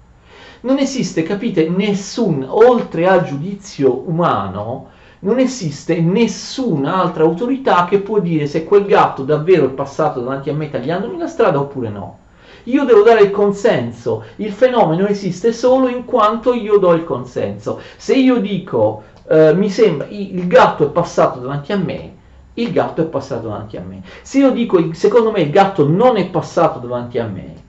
non 0.64 0.78
esiste, 0.78 1.22
capite, 1.22 1.68
nessun, 1.68 2.44
oltre 2.48 3.06
al 3.06 3.24
giudizio 3.24 4.02
umano, 4.06 4.90
non 5.20 5.38
esiste 5.38 6.00
nessun'altra 6.00 7.24
autorità 7.24 7.86
che 7.86 8.00
può 8.00 8.18
dire 8.18 8.46
se 8.46 8.64
quel 8.64 8.86
gatto 8.86 9.24
davvero 9.24 9.66
è 9.66 9.70
passato 9.70 10.20
davanti 10.20 10.50
a 10.50 10.54
me 10.54 10.70
tagliandomi 10.70 11.18
la 11.18 11.26
strada 11.26 11.60
oppure 11.60 11.88
no. 11.90 12.18
Io 12.64 12.84
devo 12.84 13.02
dare 13.02 13.22
il 13.22 13.30
consenso, 13.30 14.24
il 14.36 14.52
fenomeno 14.52 15.06
esiste 15.06 15.52
solo 15.52 15.88
in 15.88 16.06
quanto 16.06 16.54
io 16.54 16.78
do 16.78 16.94
il 16.94 17.04
consenso. 17.04 17.80
Se 17.96 18.14
io 18.14 18.38
dico, 18.38 19.02
eh, 19.28 19.52
mi 19.54 19.68
sembra, 19.68 20.06
il 20.08 20.46
gatto 20.46 20.86
è 20.86 20.90
passato 20.90 21.40
davanti 21.40 21.72
a 21.72 21.76
me, 21.76 22.12
il 22.54 22.72
gatto 22.72 23.02
è 23.02 23.04
passato 23.04 23.48
davanti 23.48 23.76
a 23.76 23.82
me. 23.82 24.02
Se 24.22 24.38
io 24.38 24.50
dico, 24.50 24.94
secondo 24.94 25.30
me 25.30 25.42
il 25.42 25.50
gatto 25.50 25.86
non 25.86 26.16
è 26.16 26.26
passato 26.28 26.78
davanti 26.78 27.18
a 27.18 27.26
me, 27.26 27.63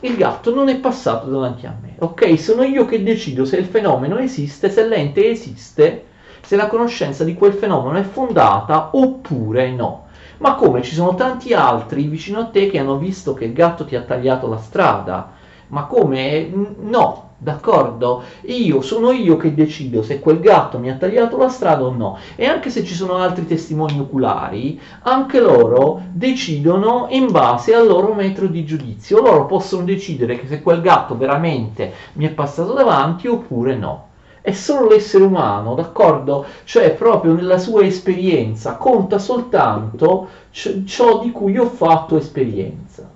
il 0.00 0.16
gatto 0.16 0.54
non 0.54 0.68
è 0.68 0.76
passato 0.76 1.28
davanti 1.28 1.66
a 1.66 1.76
me. 1.80 1.94
Ok, 1.98 2.38
sono 2.38 2.62
io 2.62 2.84
che 2.84 3.02
decido 3.02 3.44
se 3.44 3.56
il 3.56 3.66
fenomeno 3.66 4.18
esiste, 4.18 4.70
se 4.70 4.86
l'ente 4.86 5.28
esiste, 5.28 6.06
se 6.40 6.56
la 6.56 6.68
conoscenza 6.68 7.24
di 7.24 7.34
quel 7.34 7.52
fenomeno 7.52 7.98
è 7.98 8.02
fondata 8.02 8.90
oppure 8.92 9.70
no. 9.70 10.06
Ma 10.38 10.54
come 10.54 10.82
ci 10.82 10.94
sono 10.94 11.14
tanti 11.14 11.52
altri 11.52 12.04
vicino 12.04 12.40
a 12.40 12.46
te 12.46 12.70
che 12.70 12.78
hanno 12.78 12.96
visto 12.96 13.34
che 13.34 13.44
il 13.44 13.52
gatto 13.52 13.84
ti 13.84 13.94
ha 13.94 14.00
tagliato 14.00 14.48
la 14.48 14.56
strada? 14.56 15.32
Ma 15.68 15.84
come? 15.84 16.50
No, 16.80 17.29
D'accordo? 17.42 18.22
Io 18.42 18.82
sono 18.82 19.12
io 19.12 19.38
che 19.38 19.54
decido 19.54 20.02
se 20.02 20.20
quel 20.20 20.40
gatto 20.40 20.78
mi 20.78 20.90
ha 20.90 20.96
tagliato 20.96 21.38
la 21.38 21.48
strada 21.48 21.84
o 21.84 21.90
no. 21.90 22.18
E 22.36 22.44
anche 22.44 22.68
se 22.68 22.84
ci 22.84 22.92
sono 22.92 23.16
altri 23.16 23.46
testimoni 23.46 23.98
oculari, 23.98 24.78
anche 25.04 25.40
loro 25.40 26.02
decidono 26.12 27.06
in 27.08 27.30
base 27.30 27.74
al 27.74 27.86
loro 27.86 28.12
metro 28.12 28.46
di 28.46 28.66
giudizio. 28.66 29.22
Loro 29.22 29.46
possono 29.46 29.84
decidere 29.84 30.38
che 30.38 30.48
se 30.48 30.60
quel 30.60 30.82
gatto 30.82 31.16
veramente 31.16 31.90
mi 32.12 32.26
è 32.26 32.30
passato 32.30 32.74
davanti 32.74 33.26
oppure 33.26 33.74
no. 33.74 34.08
È 34.42 34.52
solo 34.52 34.88
l'essere 34.88 35.24
umano, 35.24 35.74
d'accordo? 35.74 36.44
Cioè 36.64 36.92
proprio 36.92 37.32
nella 37.32 37.56
sua 37.56 37.84
esperienza 37.86 38.76
conta 38.76 39.18
soltanto 39.18 40.28
ciò 40.50 41.20
di 41.20 41.30
cui 41.30 41.56
ho 41.56 41.66
fatto 41.66 42.18
esperienza. 42.18 43.08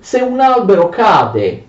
Se 0.00 0.20
un 0.20 0.38
albero 0.38 0.90
cade 0.90 1.68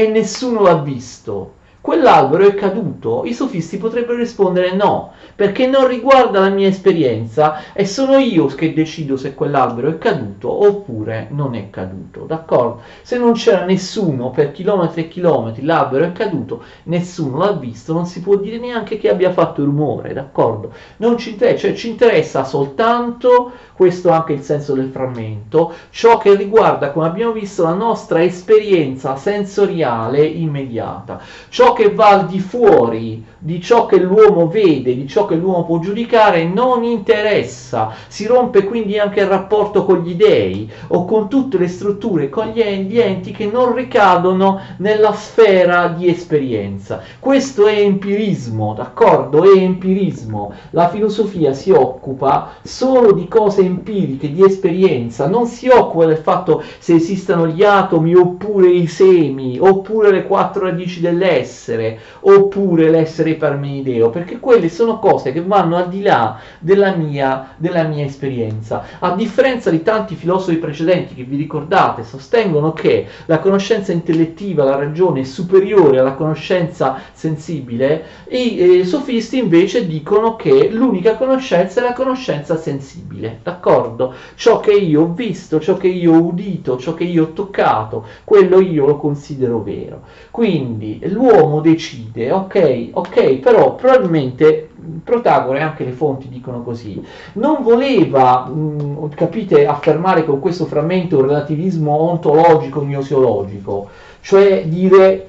e 0.00 0.08
nessuno 0.08 0.62
l'ha 0.62 0.76
visto. 0.76 1.56
Quell'albero 1.82 2.46
è 2.46 2.54
caduto? 2.54 3.22
I 3.24 3.32
sofisti 3.32 3.78
potrebbero 3.78 4.18
rispondere 4.18 4.74
no, 4.74 5.12
perché 5.34 5.66
non 5.66 5.88
riguarda 5.88 6.40
la 6.40 6.50
mia 6.50 6.68
esperienza 6.68 7.72
e 7.72 7.86
sono 7.86 8.18
io 8.18 8.44
che 8.46 8.74
decido 8.74 9.16
se 9.16 9.34
quell'albero 9.34 9.88
è 9.88 9.96
caduto 9.96 10.66
oppure 10.66 11.28
non 11.30 11.54
è 11.54 11.70
caduto, 11.70 12.26
d'accordo? 12.26 12.82
Se 13.00 13.16
non 13.16 13.32
c'era 13.32 13.64
nessuno 13.64 14.28
per 14.28 14.52
chilometri 14.52 15.00
e 15.00 15.08
chilometri, 15.08 15.64
l'albero 15.64 16.04
è 16.04 16.12
caduto, 16.12 16.62
nessuno 16.84 17.38
l'ha 17.38 17.52
visto, 17.52 17.94
non 17.94 18.04
si 18.04 18.20
può 18.20 18.36
dire 18.36 18.58
neanche 18.58 18.98
che 18.98 19.08
abbia 19.08 19.32
fatto 19.32 19.64
rumore, 19.64 20.12
d'accordo? 20.12 20.72
Non 20.98 21.16
ci 21.16 21.30
interessa, 21.30 21.68
cioè 21.68 21.74
ci 21.74 21.88
interessa 21.88 22.44
soltanto 22.44 23.52
questo 23.80 24.10
anche 24.10 24.34
il 24.34 24.42
senso 24.42 24.74
del 24.74 24.90
frammento, 24.90 25.72
ciò 25.88 26.18
che 26.18 26.34
riguarda, 26.34 26.90
come 26.90 27.06
abbiamo 27.06 27.32
visto, 27.32 27.62
la 27.62 27.72
nostra 27.72 28.22
esperienza 28.22 29.16
sensoriale 29.16 30.22
immediata, 30.22 31.18
ciò 31.48 31.69
che 31.72 31.92
va 31.94 32.08
al 32.08 32.26
di 32.26 32.40
fuori 32.40 33.24
di 33.42 33.58
ciò 33.60 33.86
che 33.86 33.98
l'uomo 33.98 34.48
vede, 34.48 34.94
di 34.94 35.08
ciò 35.08 35.24
che 35.24 35.34
l'uomo 35.34 35.64
può 35.64 35.78
giudicare, 35.78 36.44
non 36.44 36.84
interessa, 36.84 37.94
si 38.06 38.26
rompe 38.26 38.64
quindi 38.64 38.98
anche 38.98 39.20
il 39.20 39.26
rapporto 39.26 39.84
con 39.84 40.02
gli 40.02 40.14
dei 40.14 40.70
o 40.88 41.06
con 41.06 41.28
tutte 41.30 41.56
le 41.56 41.68
strutture, 41.68 42.28
con 42.28 42.48
gli 42.48 42.60
enti 42.60 43.32
che 43.32 43.46
non 43.46 43.74
ricadono 43.74 44.60
nella 44.76 45.12
sfera 45.14 45.88
di 45.88 46.08
esperienza. 46.08 47.00
Questo 47.18 47.66
è 47.66 47.80
empirismo, 47.80 48.74
d'accordo? 48.74 49.42
È 49.42 49.56
empirismo. 49.56 50.52
La 50.70 50.90
filosofia 50.90 51.54
si 51.54 51.70
occupa 51.70 52.56
solo 52.62 53.12
di 53.12 53.26
cose 53.26 53.62
empiriche, 53.62 54.32
di 54.32 54.44
esperienza, 54.44 55.28
non 55.28 55.46
si 55.46 55.68
occupa 55.68 56.04
del 56.04 56.18
fatto 56.18 56.62
se 56.78 56.94
esistano 56.96 57.46
gli 57.46 57.62
atomi 57.62 58.14
oppure 58.14 58.68
i 58.68 58.86
semi, 58.86 59.58
oppure 59.58 60.10
le 60.10 60.26
quattro 60.26 60.64
radici 60.64 61.00
dell'essere, 61.00 61.98
oppure 62.20 62.90
l'essere 62.90 63.29
parmenideo, 63.34 64.10
perché 64.10 64.38
quelle 64.38 64.68
sono 64.68 64.98
cose 64.98 65.32
che 65.32 65.42
vanno 65.42 65.76
al 65.76 65.88
di 65.88 66.02
là 66.02 66.38
della 66.58 66.94
mia, 66.94 67.54
della 67.56 67.84
mia 67.84 68.04
esperienza. 68.04 68.84
A 68.98 69.14
differenza 69.14 69.70
di 69.70 69.82
tanti 69.82 70.14
filosofi 70.14 70.56
precedenti 70.56 71.14
che 71.14 71.24
vi 71.24 71.36
ricordate, 71.36 72.04
sostengono 72.04 72.72
che 72.72 73.06
la 73.26 73.38
conoscenza 73.38 73.92
intellettiva, 73.92 74.64
la 74.64 74.76
ragione 74.76 75.20
è 75.20 75.24
superiore 75.24 75.98
alla 75.98 76.14
conoscenza 76.14 77.00
sensibile, 77.12 78.04
i 78.28 78.58
eh, 78.58 78.84
sofisti 78.84 79.38
invece 79.38 79.86
dicono 79.86 80.36
che 80.36 80.68
l'unica 80.70 81.16
conoscenza 81.16 81.80
è 81.80 81.84
la 81.84 81.92
conoscenza 81.92 82.56
sensibile 82.56 83.40
d'accordo? 83.42 84.14
Ciò 84.34 84.60
che 84.60 84.72
io 84.72 85.02
ho 85.02 85.12
visto, 85.12 85.60
ciò 85.60 85.76
che 85.76 85.88
io 85.88 86.14
ho 86.14 86.22
udito, 86.22 86.78
ciò 86.78 86.94
che 86.94 87.04
io 87.04 87.24
ho 87.24 87.32
toccato, 87.32 88.04
quello 88.24 88.60
io 88.60 88.86
lo 88.86 88.96
considero 88.96 89.62
vero. 89.62 90.02
Quindi 90.30 91.00
l'uomo 91.04 91.60
decide, 91.60 92.30
ok, 92.30 92.90
ok, 92.92 93.16
però 93.42 93.74
probabilmente 93.74 94.70
Protagore, 95.04 95.60
anche 95.60 95.84
le 95.84 95.92
fonti 95.92 96.28
dicono 96.28 96.62
così, 96.62 97.02
non 97.34 97.62
voleva, 97.62 98.46
mh, 98.46 99.14
capite, 99.14 99.66
affermare 99.66 100.24
con 100.24 100.40
questo 100.40 100.66
frammento 100.66 101.18
un 101.18 101.26
relativismo 101.26 101.92
ontologico, 101.92 102.84
gnosiologico, 102.84 103.88
cioè 104.20 104.64
dire 104.66 105.28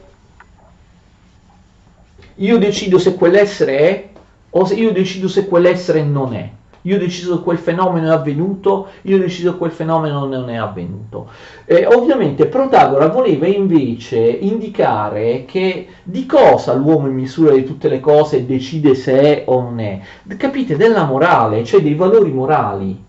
io 2.36 2.58
decido 2.58 2.98
se 2.98 3.16
quell'essere 3.16 3.78
è 3.78 4.10
o 4.52 4.66
se 4.66 4.76
io 4.76 4.92
decido 4.92 5.28
se 5.28 5.48
quell'essere 5.48 6.04
non 6.04 6.34
è 6.34 6.50
io 6.84 6.96
ho 6.96 7.00
deciso 7.00 7.38
che 7.38 7.44
quel 7.44 7.58
fenomeno 7.58 8.08
è 8.08 8.12
avvenuto, 8.12 8.88
io 9.04 9.18
ho 9.18 9.20
deciso 9.20 9.52
che 9.52 9.58
quel 9.58 9.72
fenomeno 9.72 10.26
non 10.26 10.50
è 10.50 10.56
avvenuto. 10.56 11.30
Eh, 11.66 11.86
ovviamente 11.86 12.48
Protagora 12.48 13.08
voleva 13.08 13.48
invece 13.48 14.20
indicare 14.20 15.46
che 15.46 15.88
di 16.04 16.26
cosa 16.26 16.74
l'uomo 16.74 17.08
in 17.08 17.14
misura 17.14 17.54
di 17.54 17.64
tutte 17.64 17.88
le 17.88 18.00
cose 18.00 18.46
decide 18.46 18.96
se 18.96 19.20
è 19.20 19.44
o 19.46 19.62
non 19.62 19.80
è. 19.80 20.00
Capite? 20.38 20.76
Della 20.76 21.06
morale, 21.06 21.64
cioè 21.64 21.82
dei 21.82 21.96
valori 21.96 22.32
morali. 22.32 23.04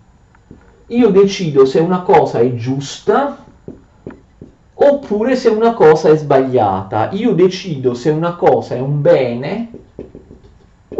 Io 0.88 1.08
decido 1.08 1.64
se 1.64 1.80
una 1.80 2.02
cosa 2.02 2.40
è 2.40 2.54
giusta 2.54 3.42
oppure 4.74 5.36
se 5.36 5.48
una 5.48 5.72
cosa 5.72 6.10
è 6.10 6.16
sbagliata. 6.16 7.10
Io 7.12 7.32
decido 7.32 7.94
se 7.94 8.10
una 8.10 8.34
cosa 8.34 8.74
è 8.74 8.80
un 8.80 9.00
bene 9.00 9.70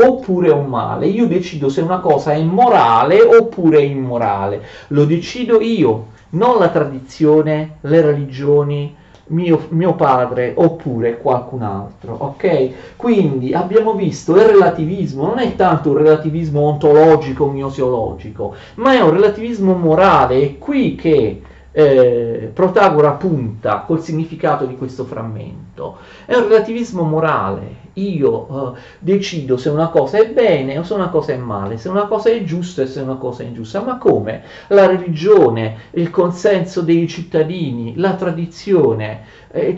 oppure 0.03 0.51
un 0.51 0.67
male. 0.67 1.07
Io 1.07 1.27
decido 1.27 1.69
se 1.69 1.81
una 1.81 2.01
cosa 2.01 2.33
è 2.33 2.43
morale 2.43 3.21
oppure 3.21 3.83
immorale. 3.83 4.63
Lo 4.89 5.05
decido 5.05 5.61
io. 5.61 6.11
non 6.31 6.59
la 6.59 6.69
tradizione, 6.69 7.77
le 7.83 8.01
religioni, 8.01 8.97
mio, 9.27 9.67
mio, 9.71 9.95
padre 9.95 10.53
oppure 10.57 11.19
qualcun 11.19 11.63
altro, 11.63 12.17
ok? 12.19 12.97
Quindi 12.97 13.53
abbiamo 13.53 13.95
visto 13.95 14.35
il 14.37 14.43
relativismo 14.43 15.27
non 15.27 15.39
è 15.39 15.55
tanto 15.57 15.91
un 15.91 15.99
relativismo 15.99 16.61
ontologico, 16.61 17.51
gnoseologico, 17.51 18.55
ma 18.77 18.95
è 18.95 19.01
un 19.01 19.11
relativismo 19.11 19.75
morale, 19.75 20.43
è 20.43 20.59
qui 20.59 20.95
che 20.95 21.43
eh, 21.73 22.51
Protagora 22.53 23.13
punta 23.13 23.85
col 23.87 24.03
significato 24.03 24.67
di 24.67 24.77
questo 24.77 25.05
frammento. 25.05 25.97
È 26.27 26.35
un 26.35 26.49
relativismo 26.49 27.03
morale. 27.03 27.81
Io 27.95 28.75
eh, 28.75 28.81
decido 28.99 29.57
se 29.57 29.69
una 29.69 29.89
cosa 29.89 30.19
è 30.19 30.31
bene 30.31 30.79
o 30.79 30.83
se 30.83 30.95
una 30.95 31.09
cosa 31.09 31.33
è 31.33 31.37
male, 31.37 31.77
se 31.77 31.89
una 31.89 32.07
cosa 32.07 32.31
è 32.31 32.43
giusta 32.43 32.83
e 32.83 32.87
se 32.87 33.01
una 33.01 33.17
cosa 33.17 33.43
è 33.43 33.47
ingiusta. 33.47 33.83
Ma 33.83 33.97
come? 33.97 34.43
La 34.69 34.87
religione, 34.87 35.77
il 35.93 36.11
consenso 36.11 36.83
dei 36.83 37.09
cittadini, 37.09 37.95
la 37.97 38.15
tradizione, 38.15 39.25
eh, 39.51 39.77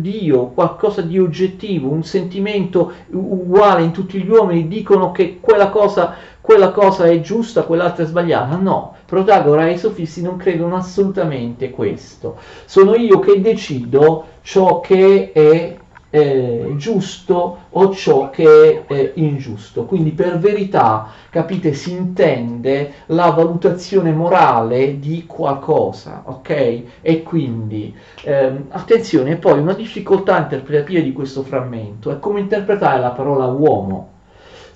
Dio, 0.00 0.46
qualcosa 0.48 1.02
di 1.02 1.18
oggettivo, 1.18 1.88
un 1.88 2.04
sentimento 2.04 2.92
uguale 3.10 3.82
in 3.82 3.92
tutti 3.92 4.20
gli 4.20 4.28
uomini, 4.28 4.68
dicono 4.68 5.12
che 5.12 5.38
quella 5.40 5.68
cosa, 5.68 6.14
quella 6.40 6.70
cosa 6.70 7.06
è 7.06 7.20
giusta, 7.20 7.62
quell'altra 7.62 8.04
è 8.04 8.06
sbagliata. 8.06 8.56
No, 8.56 8.95
Protagora 9.06 9.68
e 9.68 9.72
i 9.72 9.78
sofisti 9.78 10.20
non 10.20 10.36
credono 10.36 10.76
assolutamente 10.76 11.70
questo. 11.70 12.36
Sono 12.64 12.96
io 12.96 13.20
che 13.20 13.40
decido 13.40 14.24
ciò 14.42 14.80
che 14.80 15.30
è 15.32 15.76
eh, 16.10 16.72
giusto 16.76 17.58
o 17.70 17.94
ciò 17.94 18.30
che 18.30 18.84
è 18.86 18.92
eh, 18.92 19.12
ingiusto. 19.14 19.84
Quindi 19.84 20.10
per 20.10 20.38
verità, 20.38 21.08
capite, 21.30 21.72
si 21.72 21.92
intende 21.92 22.92
la 23.06 23.30
valutazione 23.30 24.12
morale 24.12 24.98
di 24.98 25.24
qualcosa, 25.26 26.22
ok? 26.26 26.82
E 27.02 27.22
quindi, 27.22 27.94
ehm, 28.24 28.66
attenzione, 28.70 29.36
poi 29.36 29.58
una 29.60 29.74
difficoltà 29.74 30.38
interpretativa 30.38 31.00
di 31.00 31.12
questo 31.12 31.42
frammento 31.42 32.10
è 32.10 32.18
come 32.18 32.40
interpretare 32.40 33.00
la 33.00 33.10
parola 33.10 33.46
uomo 33.46 34.14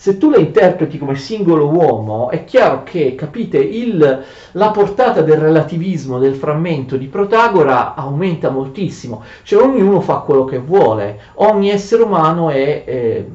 se 0.01 0.17
tu 0.17 0.31
la 0.31 0.39
interpreti 0.39 0.97
come 0.97 1.15
singolo 1.15 1.69
uomo, 1.69 2.31
è 2.31 2.45
chiaro 2.45 2.85
che, 2.85 3.15
capite, 3.15 3.59
il, 3.59 4.25
la 4.53 4.71
portata 4.71 5.21
del 5.21 5.37
relativismo 5.37 6.19
del 6.19 6.37
frammento 6.37 6.97
di 6.97 7.05
Protagora 7.05 7.95
aumenta 7.95 8.49
moltissimo, 8.49 9.23
cioè 9.43 9.63
ognuno 9.63 10.01
fa 10.01 10.21
quello 10.21 10.47
che 10.47 10.57
vuole, 10.57 11.21
ogni 11.35 11.69
essere 11.69 12.03
umano 12.03 12.49
è... 12.49 12.83
Eh, 12.87 13.29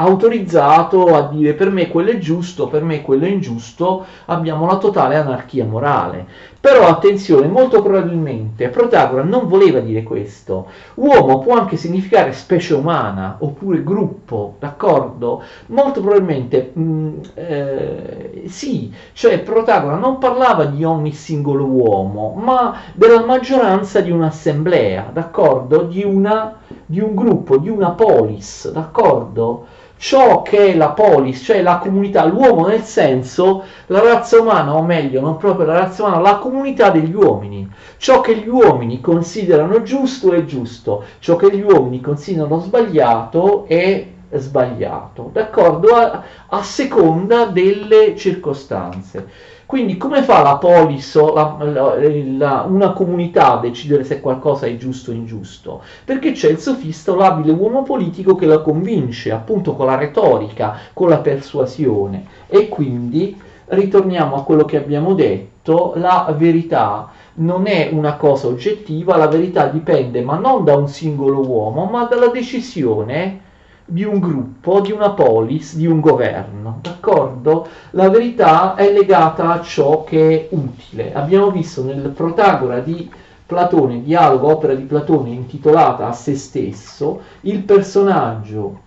autorizzato 0.00 1.14
a 1.14 1.28
dire 1.28 1.54
per 1.54 1.70
me 1.70 1.88
quello 1.88 2.10
è 2.10 2.18
giusto, 2.18 2.68
per 2.68 2.82
me 2.82 3.02
quello 3.02 3.24
è 3.24 3.28
ingiusto, 3.28 4.04
abbiamo 4.26 4.66
la 4.66 4.78
totale 4.78 5.16
anarchia 5.16 5.64
morale. 5.64 6.26
Però 6.60 6.86
attenzione, 6.86 7.46
molto 7.46 7.82
probabilmente 7.82 8.68
Protagora 8.68 9.22
non 9.22 9.46
voleva 9.46 9.78
dire 9.78 10.02
questo. 10.02 10.66
Uomo 10.94 11.38
può 11.38 11.56
anche 11.56 11.76
significare 11.76 12.32
specie 12.32 12.74
umana 12.74 13.36
oppure 13.38 13.82
gruppo, 13.82 14.56
d'accordo? 14.58 15.42
Molto 15.66 16.00
probabilmente 16.00 16.70
mh, 16.72 16.82
mm, 16.82 17.18
eh, 17.34 18.42
sì, 18.46 18.92
cioè 19.12 19.38
Protagora 19.40 19.96
non 19.96 20.18
parlava 20.18 20.64
di 20.64 20.84
ogni 20.84 21.12
singolo 21.12 21.64
uomo, 21.64 22.34
ma 22.36 22.74
della 22.92 23.24
maggioranza 23.24 24.00
di 24.00 24.10
un'assemblea, 24.10 25.10
d'accordo? 25.12 25.82
Di, 25.82 26.04
una, 26.04 26.56
di 26.84 27.00
un 27.00 27.14
gruppo, 27.14 27.56
di 27.56 27.68
una 27.68 27.90
polis, 27.90 28.70
d'accordo? 28.70 29.66
Ciò 29.98 30.42
che 30.42 30.68
è 30.72 30.74
la 30.74 30.90
polis, 30.90 31.42
cioè 31.44 31.60
la 31.60 31.78
comunità, 31.78 32.24
l'uomo 32.24 32.66
nel 32.66 32.82
senso, 32.82 33.64
la 33.86 34.00
razza 34.00 34.40
umana, 34.40 34.74
o 34.74 34.82
meglio, 34.82 35.20
non 35.20 35.36
proprio 35.36 35.66
la 35.66 35.78
razza 35.80 36.04
umana, 36.04 36.20
la 36.20 36.36
comunità 36.38 36.90
degli 36.90 37.14
uomini. 37.14 37.68
Ciò 37.98 38.20
che 38.20 38.36
gli 38.36 38.48
uomini 38.48 39.00
considerano 39.00 39.82
giusto 39.82 40.32
è 40.32 40.44
giusto, 40.44 41.04
ciò 41.18 41.36
che 41.36 41.54
gli 41.54 41.62
uomini 41.62 42.00
considerano 42.00 42.60
sbagliato 42.60 43.64
è 43.66 44.06
sbagliato, 44.30 45.30
d'accordo? 45.32 45.88
A, 45.94 46.22
a 46.48 46.62
seconda 46.62 47.46
delle 47.46 48.14
circostanze. 48.16 49.56
Quindi 49.68 49.98
come 49.98 50.22
fa 50.22 50.40
la 50.40 50.56
polis 50.56 51.14
o 51.16 51.30
una 51.30 52.92
comunità 52.94 53.52
a 53.52 53.60
decidere 53.60 54.02
se 54.02 54.18
qualcosa 54.18 54.64
è 54.64 54.74
giusto 54.78 55.10
o 55.10 55.14
ingiusto? 55.14 55.82
Perché 56.06 56.32
c'è 56.32 56.48
il 56.48 56.58
sofista 56.58 57.12
o 57.12 57.16
l'abile 57.16 57.52
uomo 57.52 57.82
politico 57.82 58.34
che 58.34 58.46
la 58.46 58.60
convince, 58.60 59.30
appunto 59.30 59.74
con 59.74 59.84
la 59.84 59.96
retorica, 59.96 60.78
con 60.94 61.10
la 61.10 61.18
persuasione. 61.18 62.24
E 62.46 62.70
quindi 62.70 63.38
ritorniamo 63.66 64.36
a 64.36 64.42
quello 64.42 64.64
che 64.64 64.78
abbiamo 64.78 65.12
detto, 65.12 65.92
la 65.96 66.34
verità 66.34 67.10
non 67.34 67.66
è 67.66 67.90
una 67.92 68.16
cosa 68.16 68.46
oggettiva, 68.46 69.18
la 69.18 69.28
verità 69.28 69.66
dipende 69.66 70.22
ma 70.22 70.38
non 70.38 70.64
da 70.64 70.76
un 70.76 70.88
singolo 70.88 71.46
uomo, 71.46 71.84
ma 71.84 72.04
dalla 72.04 72.28
decisione 72.28 73.40
di 73.90 74.04
un 74.04 74.18
gruppo, 74.18 74.82
di 74.82 74.92
una 74.92 75.12
polis, 75.12 75.74
di 75.74 75.86
un 75.86 76.00
governo, 76.00 76.80
d'accordo? 76.82 77.66
La 77.92 78.10
verità 78.10 78.74
è 78.74 78.92
legata 78.92 79.50
a 79.50 79.62
ciò 79.62 80.04
che 80.04 80.28
è 80.28 80.54
utile. 80.54 81.14
Abbiamo 81.14 81.50
visto 81.50 81.82
nel 81.82 82.10
Protagora 82.10 82.80
di 82.80 83.10
Platone, 83.46 84.02
dialogo, 84.02 84.52
opera 84.52 84.74
di 84.74 84.82
Platone 84.82 85.30
intitolata 85.30 86.06
a 86.06 86.12
se 86.12 86.36
stesso, 86.36 87.22
il 87.42 87.62
personaggio 87.62 88.80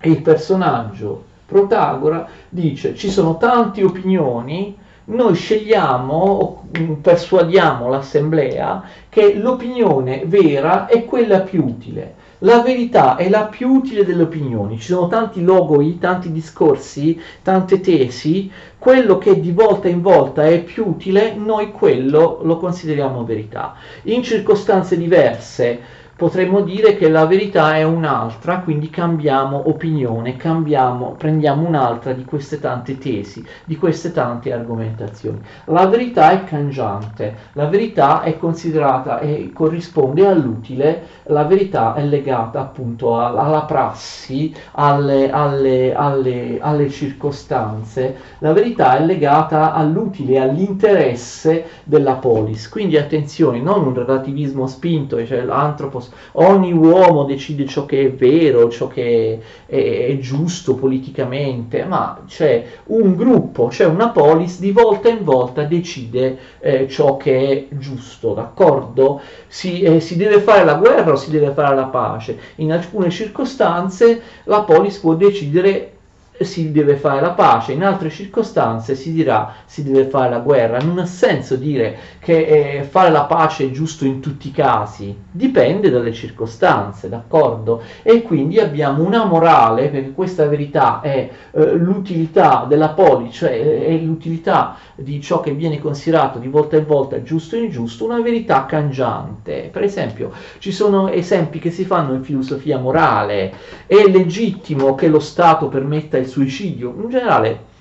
e 0.00 0.10
il 0.10 0.20
personaggio 0.20 1.24
Protagora 1.46 2.28
dice 2.50 2.94
ci 2.94 3.10
sono 3.10 3.38
tante 3.38 3.82
opinioni, 3.82 4.76
noi 5.06 5.34
scegliamo, 5.34 6.68
persuadiamo 7.00 7.88
l'assemblea 7.88 8.82
che 9.08 9.34
l'opinione 9.34 10.24
vera 10.26 10.86
è 10.86 11.06
quella 11.06 11.40
più 11.40 11.64
utile 11.64 12.23
la 12.38 12.60
verità 12.60 13.16
è 13.16 13.28
la 13.28 13.46
più 13.46 13.68
utile 13.70 14.04
delle 14.04 14.22
opinioni. 14.22 14.78
Ci 14.78 14.92
sono 14.92 15.08
tanti 15.08 15.42
logoi, 15.42 15.98
tanti 15.98 16.32
discorsi, 16.32 17.20
tante 17.42 17.80
tesi. 17.80 18.50
Quello 18.78 19.18
che 19.18 19.40
di 19.40 19.52
volta 19.52 19.88
in 19.88 20.02
volta 20.02 20.44
è 20.44 20.62
più 20.62 20.86
utile, 20.86 21.34
noi 21.34 21.70
quello 21.70 22.40
lo 22.42 22.56
consideriamo 22.58 23.24
verità. 23.24 23.74
In 24.04 24.22
circostanze 24.22 24.96
diverse 24.96 26.02
potremmo 26.16 26.60
dire 26.60 26.96
che 26.96 27.08
la 27.08 27.26
verità 27.26 27.74
è 27.76 27.82
un'altra, 27.82 28.60
quindi 28.60 28.88
cambiamo 28.90 29.68
opinione, 29.68 30.36
cambiamo, 30.36 31.14
prendiamo 31.18 31.66
un'altra 31.66 32.12
di 32.12 32.24
queste 32.24 32.60
tante 32.60 32.98
tesi, 32.98 33.44
di 33.64 33.76
queste 33.76 34.12
tante 34.12 34.52
argomentazioni. 34.52 35.40
La 35.66 35.86
verità 35.86 36.30
è 36.30 36.44
cangiante, 36.44 37.36
la 37.54 37.66
verità 37.66 38.22
è 38.22 38.38
considerata 38.38 39.18
e 39.18 39.50
corrisponde 39.52 40.26
all'utile, 40.26 41.02
la 41.24 41.44
verità 41.44 41.94
è 41.94 42.04
legata 42.04 42.60
appunto 42.60 43.18
alla 43.18 43.62
prassi, 43.62 44.54
alle, 44.72 45.30
alle, 45.30 45.94
alle, 45.94 46.58
alle 46.60 46.90
circostanze, 46.90 48.16
la 48.38 48.52
verità 48.52 48.96
è 48.96 49.04
legata 49.04 49.72
all'utile, 49.72 50.38
all'interesse 50.38 51.66
della 51.84 52.14
polis. 52.14 52.68
Quindi 52.68 52.96
attenzione, 52.96 53.60
non 53.60 53.86
un 53.86 53.94
relativismo 53.94 54.66
spinto, 54.66 55.24
cioè 55.26 55.42
l'antropo 55.42 56.00
ogni 56.32 56.72
uomo 56.72 57.24
decide 57.24 57.66
ciò 57.66 57.84
che 57.86 58.06
è 58.06 58.12
vero, 58.12 58.68
ciò 58.68 58.88
che 58.88 59.40
è, 59.66 59.74
è, 59.74 60.06
è 60.08 60.18
giusto 60.18 60.74
politicamente, 60.74 61.84
ma 61.84 62.22
c'è 62.26 62.64
un 62.86 63.14
gruppo, 63.14 63.68
c'è 63.68 63.84
una 63.84 64.10
polis, 64.10 64.58
di 64.58 64.72
volta 64.72 65.08
in 65.08 65.24
volta 65.24 65.64
decide 65.64 66.38
eh, 66.60 66.88
ciò 66.88 67.16
che 67.16 67.68
è 67.70 67.76
giusto, 67.76 68.34
d'accordo? 68.34 69.20
Si, 69.46 69.82
eh, 69.82 70.00
si 70.00 70.16
deve 70.16 70.40
fare 70.40 70.64
la 70.64 70.74
guerra 70.74 71.12
o 71.12 71.16
si 71.16 71.30
deve 71.30 71.52
fare 71.52 71.74
la 71.74 71.84
pace? 71.84 72.38
In 72.56 72.72
alcune 72.72 73.10
circostanze 73.10 74.20
la 74.44 74.62
polis 74.62 74.98
può 74.98 75.14
decidere 75.14 75.93
si 76.40 76.72
deve 76.72 76.96
fare 76.96 77.20
la 77.20 77.30
pace, 77.30 77.72
in 77.72 77.84
altre 77.84 78.10
circostanze 78.10 78.96
si 78.96 79.12
dirà 79.12 79.54
si 79.66 79.84
deve 79.84 80.04
fare 80.06 80.30
la 80.30 80.40
guerra. 80.40 80.78
Non 80.78 80.98
ha 80.98 81.06
senso 81.06 81.54
dire 81.54 81.96
che 82.18 82.78
eh, 82.78 82.82
fare 82.82 83.10
la 83.10 83.24
pace 83.24 83.66
è 83.66 83.70
giusto 83.70 84.04
in 84.04 84.20
tutti 84.20 84.48
i 84.48 84.52
casi, 84.52 85.16
dipende 85.30 85.90
dalle 85.90 86.12
circostanze, 86.12 87.08
d'accordo? 87.08 87.82
E 88.02 88.22
quindi 88.22 88.58
abbiamo 88.58 89.04
una 89.04 89.24
morale, 89.24 89.88
perché 89.88 90.12
questa 90.12 90.46
verità 90.46 91.00
è 91.00 91.28
eh, 91.52 91.74
l'utilità 91.74 92.66
della 92.68 92.88
poli, 92.90 93.30
cioè 93.30 93.52
eh, 93.52 93.86
è 93.86 93.96
l'utilità 93.98 94.76
di 94.96 95.20
ciò 95.20 95.40
che 95.40 95.52
viene 95.52 95.78
considerato 95.78 96.38
di 96.38 96.48
volta 96.48 96.76
in 96.76 96.86
volta 96.86 97.22
giusto 97.22 97.54
e 97.56 97.60
ingiusto, 97.60 98.04
una 98.04 98.20
verità 98.20 98.66
cangiante. 98.66 99.68
Per 99.72 99.82
esempio, 99.82 100.32
ci 100.58 100.72
sono 100.72 101.08
esempi 101.10 101.58
che 101.58 101.70
si 101.70 101.84
fanno 101.84 102.14
in 102.14 102.24
filosofia 102.24 102.78
morale, 102.78 103.52
è 103.86 104.04
legittimo 104.06 104.94
che 104.94 105.08
lo 105.08 105.20
Stato 105.20 105.68
permetta 105.68 106.18
il 106.18 106.23
suicidio, 106.28 106.94
in 107.00 107.08
generale 107.08 107.72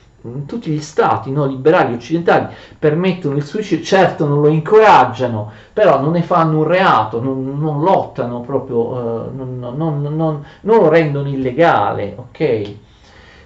tutti 0.45 0.71
gli 0.71 0.79
stati 0.79 1.31
no, 1.31 1.45
liberali 1.45 1.93
occidentali 1.93 2.53
permettono 2.79 3.35
il 3.35 3.43
suicidio, 3.43 3.83
certo 3.83 4.25
non 4.25 4.39
lo 4.41 4.47
incoraggiano, 4.47 5.51
però 5.73 5.99
non 5.99 6.11
ne 6.11 6.21
fanno 6.21 6.59
un 6.59 6.63
reato, 6.63 7.21
non, 7.21 7.59
non 7.59 7.81
lottano 7.81 8.39
proprio, 8.41 8.77
uh, 8.77 9.35
non, 9.35 9.59
non, 9.59 10.01
non, 10.01 10.45
lo 10.61 10.89
rendono 10.89 11.27
illegale, 11.27 12.15
ok? 12.17 12.73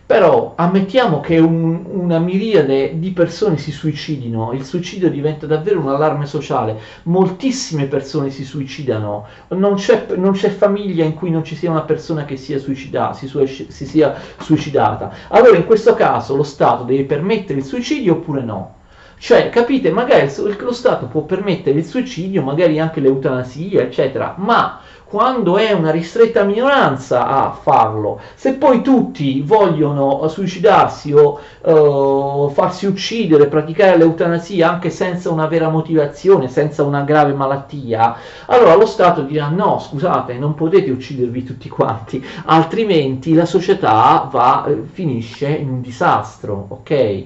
Però 0.08 0.54
ammettiamo 0.56 1.20
che 1.20 1.38
un, 1.38 1.84
una 1.86 2.17
miriade 2.17 2.98
di 2.98 3.12
persone 3.12 3.58
si 3.58 3.72
suicidino, 3.74 4.54
il 4.54 4.63
suicidio 4.63 5.10
diventa 5.10 5.46
davvero 5.48 5.82
un 5.82 5.89
allarme 5.89 6.26
sociale, 6.26 6.80
moltissime 7.04 7.88
persone 7.88 8.30
si 8.30 8.46
suicidano, 8.46 9.28
non 9.50 9.76
c'è, 9.76 10.06
non 10.15 10.32
c'è 10.32 10.50
famiglia 10.50 11.04
in 11.04 11.13
cui 11.13 11.30
non 11.30 11.43
ci 11.43 11.58
sia 11.58 11.70
una 11.72 11.82
persona 11.82 12.24
che 12.24 12.38
sia 12.38 12.58
suicida, 12.58 13.12
si, 13.12 13.28
si 13.28 13.86
sia 13.86 14.15
suicidata. 14.39 15.12
Allora 15.28 15.58
in 15.58 15.65
questo 15.65 15.93
caso 15.93 16.38
lo 16.38 16.43
Stato 16.43 16.84
deve 16.84 17.04
permettere 17.04 17.60
il 17.60 17.65
suicidio 17.65 18.13
oppure 18.13 18.43
no? 18.43 18.76
Cioè, 19.19 19.49
capite, 19.49 19.89
magari 19.91 20.32
lo 20.60 20.71
Stato 20.71 21.08
può 21.08 21.21
permettere 21.21 21.80
il 21.80 21.86
suicidio, 21.86 22.43
magari 22.43 22.80
anche 22.80 22.99
l'eutanasia, 22.99 23.82
eccetera, 23.82 24.36
ma 24.38 24.80
quando 25.08 25.58
è 25.58 25.71
una 25.71 25.89
ristretta 25.89 26.43
minoranza 26.43 27.27
a 27.27 27.51
farlo. 27.51 28.19
Se 28.36 28.53
poi 28.53 28.82
tutti 28.82 29.41
vogliono 29.41 30.27
suicidarsi 30.27 31.13
o 31.13 31.39
uh, 31.62 32.49
farsi 32.49 32.86
uccidere, 32.86 33.47
praticare 33.47 33.97
l'eutanasia 33.97 34.69
anche 34.69 34.89
senza 34.89 35.32
una 35.32 35.47
vera 35.47 35.69
motivazione, 35.69 36.49
senza 36.49 36.84
una 36.84 37.01
grave 37.01 37.34
malattia, 37.34 38.17
allora 38.47 38.75
lo 38.75 38.86
Stato 38.86 39.21
dirà 39.21 39.47
no, 39.47 39.80
scusate, 39.80 40.34
non 40.38 40.53
potete 40.56 40.91
uccidervi 40.91 41.43
tutti 41.43 41.69
quanti, 41.69 42.23
altrimenti 42.45 43.34
la 43.34 43.45
società 43.45 44.27
va, 44.30 44.65
eh, 44.67 44.84
finisce 44.91 45.47
in 45.47 45.69
un 45.69 45.82
disastro, 45.82 46.65
ok? 46.69 47.25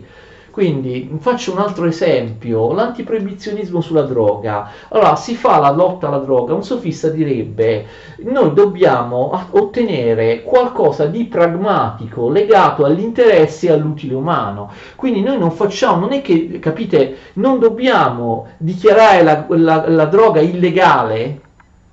Quindi 0.51 1.09
faccio 1.19 1.53
un 1.53 1.59
altro 1.59 1.85
esempio, 1.85 2.73
l'antiproibizionismo 2.73 3.81
sulla 3.81 4.03
droga. 4.03 4.69
Allora, 4.89 5.15
si 5.15 5.33
fa 5.35 5.59
la 5.59 5.71
lotta 5.71 6.07
alla 6.07 6.17
droga, 6.17 6.53
un 6.53 6.63
sofista 6.63 7.07
direbbe 7.07 7.87
noi 8.23 8.53
dobbiamo 8.53 9.31
ottenere 9.51 10.43
qualcosa 10.43 11.05
di 11.05 11.25
pragmatico 11.25 12.29
legato 12.29 12.85
agli 12.85 13.01
interessi 13.01 13.67
e 13.67 13.71
all'utile 13.71 14.13
umano. 14.13 14.71
Quindi 14.95 15.21
noi 15.21 15.37
non 15.37 15.51
facciamo, 15.51 16.01
non 16.01 16.13
è 16.13 16.21
che, 16.21 16.59
capite, 16.59 17.17
non 17.33 17.59
dobbiamo 17.59 18.47
dichiarare 18.57 19.23
la, 19.23 19.45
la, 19.49 19.89
la 19.89 20.05
droga 20.05 20.41
illegale 20.41 21.41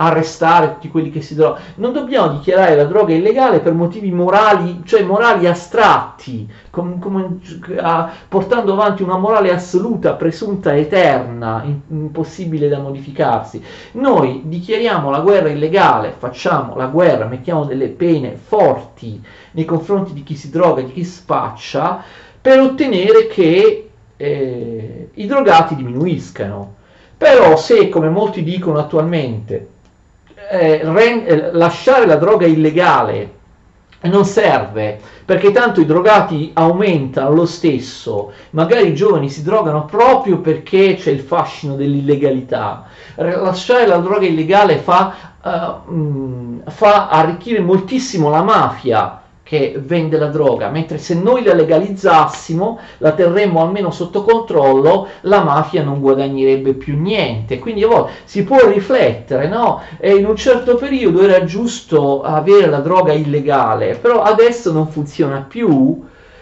arrestare 0.00 0.74
tutti 0.74 0.88
quelli 0.88 1.10
che 1.10 1.22
si 1.22 1.34
drogano. 1.34 1.64
Non 1.76 1.92
dobbiamo 1.92 2.28
dichiarare 2.28 2.76
la 2.76 2.84
droga 2.84 3.14
illegale 3.14 3.60
per 3.60 3.72
motivi 3.72 4.10
morali, 4.12 4.82
cioè 4.84 5.02
morali 5.02 5.46
astratti, 5.46 6.48
com, 6.70 6.98
com, 6.98 7.40
a, 7.78 8.10
portando 8.28 8.72
avanti 8.72 9.02
una 9.02 9.16
morale 9.16 9.52
assoluta, 9.52 10.14
presunta, 10.14 10.74
eterna, 10.76 11.62
in, 11.64 11.80
impossibile 11.88 12.68
da 12.68 12.78
modificarsi. 12.78 13.62
Noi 13.92 14.42
dichiariamo 14.44 15.10
la 15.10 15.20
guerra 15.20 15.48
illegale, 15.48 16.14
facciamo 16.16 16.76
la 16.76 16.86
guerra, 16.86 17.26
mettiamo 17.26 17.64
delle 17.64 17.88
pene 17.88 18.36
forti 18.40 19.20
nei 19.52 19.64
confronti 19.64 20.12
di 20.12 20.22
chi 20.22 20.36
si 20.36 20.50
droga, 20.50 20.82
di 20.82 20.92
chi 20.92 21.04
spaccia, 21.04 22.02
per 22.40 22.60
ottenere 22.60 23.26
che 23.26 23.90
eh, 24.16 25.10
i 25.12 25.26
drogati 25.26 25.74
diminuiscano. 25.74 26.76
Però 27.16 27.56
se, 27.56 27.88
come 27.88 28.08
molti 28.08 28.44
dicono 28.44 28.78
attualmente, 28.78 29.70
eh, 30.50 30.80
ren- 30.82 31.24
eh, 31.26 31.52
lasciare 31.52 32.06
la 32.06 32.16
droga 32.16 32.46
illegale 32.46 33.36
non 34.02 34.24
serve 34.24 35.00
perché 35.24 35.50
tanto 35.50 35.80
i 35.80 35.86
drogati 35.86 36.52
aumentano 36.54 37.34
lo 37.34 37.44
stesso, 37.46 38.32
magari 38.50 38.88
i 38.88 38.94
giovani 38.94 39.28
si 39.28 39.42
drogano 39.42 39.84
proprio 39.84 40.38
perché 40.38 40.94
c'è 40.94 41.10
il 41.10 41.20
fascino 41.20 41.74
dell'illegalità. 41.74 42.86
Lasciare 43.16 43.86
la 43.86 43.98
droga 43.98 44.24
illegale 44.24 44.78
fa, 44.78 45.32
uh, 45.42 45.92
mh, 45.92 46.70
fa 46.70 47.08
arricchire 47.08 47.60
moltissimo 47.60 48.30
la 48.30 48.42
mafia 48.42 49.20
che 49.48 49.80
vende 49.82 50.18
la 50.18 50.26
droga, 50.26 50.68
mentre 50.68 50.98
se 50.98 51.14
noi 51.14 51.42
la 51.42 51.54
legalizzassimo, 51.54 52.78
la 52.98 53.12
terremmo 53.12 53.62
almeno 53.62 53.90
sotto 53.90 54.22
controllo, 54.22 55.08
la 55.22 55.42
mafia 55.42 55.82
non 55.82 56.00
guadagnerebbe 56.00 56.74
più 56.74 57.00
niente. 57.00 57.58
Quindi 57.58 57.82
volte 57.82 58.12
si 58.24 58.44
può 58.44 58.58
riflettere, 58.68 59.48
no? 59.48 59.80
E 59.96 60.16
in 60.16 60.26
un 60.26 60.36
certo 60.36 60.74
periodo 60.76 61.22
era 61.22 61.44
giusto 61.44 62.20
avere 62.20 62.66
la 62.66 62.80
droga 62.80 63.14
illegale, 63.14 63.94
però 63.94 64.20
adesso 64.20 64.70
non 64.70 64.88
funziona 64.88 65.46
più 65.48 65.98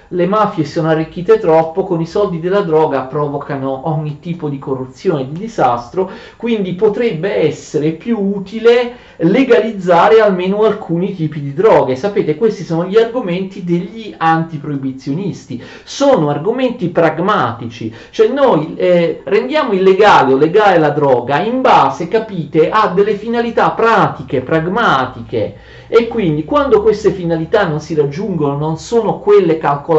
le 0.08 0.26
mafie 0.26 0.64
sono 0.64 0.88
arricchite 0.88 1.38
troppo, 1.38 1.84
con 1.84 2.00
i 2.00 2.06
soldi 2.06 2.40
della 2.40 2.60
droga 2.60 3.02
provocano 3.02 3.88
ogni 3.88 4.20
tipo 4.20 4.48
di 4.48 4.58
corruzione 4.58 5.22
e 5.22 5.28
di 5.28 5.38
disastro, 5.38 6.10
quindi 6.36 6.74
potrebbe 6.74 7.34
essere 7.34 7.90
più 7.92 8.18
utile 8.18 8.94
legalizzare 9.18 10.20
almeno 10.20 10.62
alcuni 10.62 11.14
tipi 11.14 11.40
di 11.40 11.54
droghe. 11.54 11.96
Sapete, 11.96 12.36
questi 12.36 12.62
sono 12.62 12.86
gli 12.86 12.96
argomenti 12.96 13.64
degli 13.64 14.14
antiproibizionisti, 14.16 15.62
sono 15.82 16.28
argomenti 16.28 16.88
pragmatici, 16.88 17.92
cioè 18.10 18.28
noi 18.28 18.74
eh, 18.76 19.22
rendiamo 19.24 19.72
illegale 19.72 20.34
o 20.34 20.36
legale 20.36 20.78
la 20.78 20.90
droga 20.90 21.40
in 21.40 21.60
base, 21.60 22.08
capite, 22.08 22.70
a 22.70 22.88
delle 22.88 23.14
finalità 23.14 23.70
pratiche, 23.70 24.40
pragmatiche. 24.40 25.56
E 25.88 26.08
quindi 26.08 26.44
quando 26.44 26.82
queste 26.82 27.12
finalità 27.12 27.66
non 27.66 27.80
si 27.80 27.94
raggiungono, 27.94 28.56
non 28.56 28.76
sono 28.76 29.20
quelle 29.20 29.56
calcolate, 29.56 29.94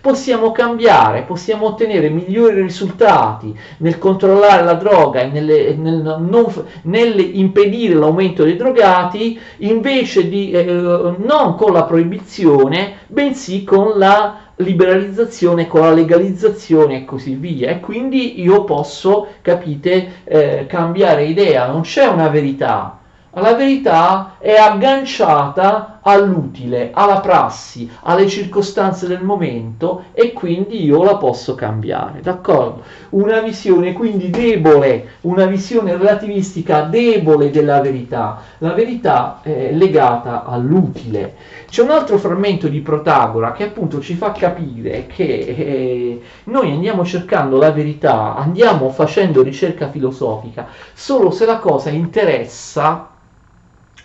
possiamo 0.00 0.52
cambiare, 0.52 1.22
possiamo 1.22 1.66
ottenere 1.66 2.08
migliori 2.08 2.62
risultati 2.62 3.56
nel 3.78 3.98
controllare 3.98 4.62
la 4.64 4.74
droga 4.74 5.20
e 5.20 5.26
nelle, 5.28 5.74
nel, 5.74 6.16
non, 6.20 6.46
nell'impedire 6.82 7.94
l'aumento 7.94 8.44
dei 8.44 8.56
drogati, 8.56 9.38
invece 9.58 10.28
di 10.28 10.50
eh, 10.50 10.64
non 10.64 11.54
con 11.56 11.72
la 11.72 11.84
proibizione, 11.84 12.98
bensì 13.06 13.64
con 13.64 13.98
la 13.98 14.38
liberalizzazione, 14.56 15.66
con 15.66 15.80
la 15.80 15.92
legalizzazione 15.92 16.98
e 16.98 17.04
così 17.04 17.34
via. 17.34 17.70
E 17.70 17.80
quindi 17.80 18.40
io 18.40 18.64
posso, 18.64 19.28
capite, 19.42 20.22
eh, 20.24 20.66
cambiare 20.66 21.24
idea, 21.24 21.66
non 21.66 21.82
c'è 21.82 22.06
una 22.06 22.28
verità 22.28 23.00
la 23.40 23.54
verità 23.54 24.36
è 24.38 24.54
agganciata 24.54 25.95
all'utile, 26.08 26.90
alla 26.92 27.20
prassi, 27.20 27.90
alle 28.02 28.28
circostanze 28.28 29.06
del 29.08 29.22
momento 29.22 30.04
e 30.12 30.32
quindi 30.32 30.84
io 30.84 31.02
la 31.02 31.16
posso 31.16 31.54
cambiare, 31.54 32.20
d'accordo? 32.20 32.82
Una 33.10 33.40
visione 33.40 33.92
quindi 33.92 34.30
debole, 34.30 35.08
una 35.22 35.46
visione 35.46 35.96
relativistica 35.96 36.82
debole 36.82 37.50
della 37.50 37.80
verità, 37.80 38.40
la 38.58 38.72
verità 38.72 39.40
è 39.42 39.72
legata 39.72 40.44
all'utile. 40.44 41.34
C'è 41.68 41.82
un 41.82 41.90
altro 41.90 42.18
frammento 42.18 42.68
di 42.68 42.80
Protagora 42.80 43.52
che 43.52 43.64
appunto 43.64 44.00
ci 44.00 44.14
fa 44.14 44.30
capire 44.30 45.06
che 45.06 45.24
eh, 45.24 46.20
noi 46.44 46.70
andiamo 46.70 47.04
cercando 47.04 47.58
la 47.58 47.72
verità, 47.72 48.36
andiamo 48.36 48.90
facendo 48.90 49.42
ricerca 49.42 49.90
filosofica 49.90 50.68
solo 50.94 51.32
se 51.32 51.44
la 51.46 51.58
cosa 51.58 51.90
interessa 51.90 53.10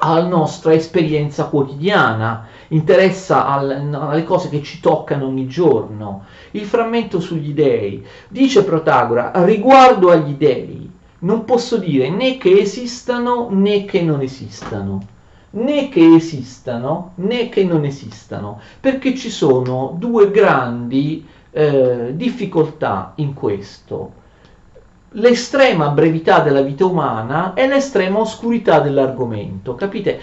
alla 0.04 0.28
nostra 0.28 0.74
esperienza 0.74 1.46
quotidiana, 1.46 2.48
interessa 2.70 3.46
al, 3.46 3.94
alle 3.94 4.24
cose 4.24 4.50
che 4.50 4.64
ci 4.64 4.80
toccano 4.80 5.28
ogni 5.28 5.48
giorno. 5.48 6.26
Il 6.52 6.66
frammento 6.66 7.20
sugli 7.20 7.54
dei 7.54 8.04
dice 8.28 8.64
Protagora, 8.64 9.32
riguardo 9.46 10.10
agli 10.10 10.34
dei, 10.34 10.90
non 11.20 11.46
posso 11.46 11.78
dire 11.78 12.10
né 12.10 12.38
che 12.38 12.60
esistano 12.60 13.50
né 13.52 13.86
che 13.86 14.02
non 14.02 14.22
esistano, 14.22 15.02
né 15.52 15.90
che 15.90 16.16
esistano 16.16 17.12
né 17.16 17.50
che 17.50 17.64
non 17.64 17.86
esistano, 17.86 18.60
perché 18.80 19.14
ci 19.16 19.30
sono 19.30 19.96
due 20.00 20.32
grandi 20.32 21.24
eh, 21.52 22.14
difficoltà 22.16 23.14
in 23.18 23.34
questo 23.34 24.20
l'estrema 25.16 25.90
brevità 25.90 26.40
della 26.40 26.62
vita 26.62 26.86
umana 26.86 27.54
e 27.54 27.68
l'estrema 27.68 28.20
oscurità 28.20 28.80
dell'argomento. 28.80 29.76
Capite? 29.76 30.20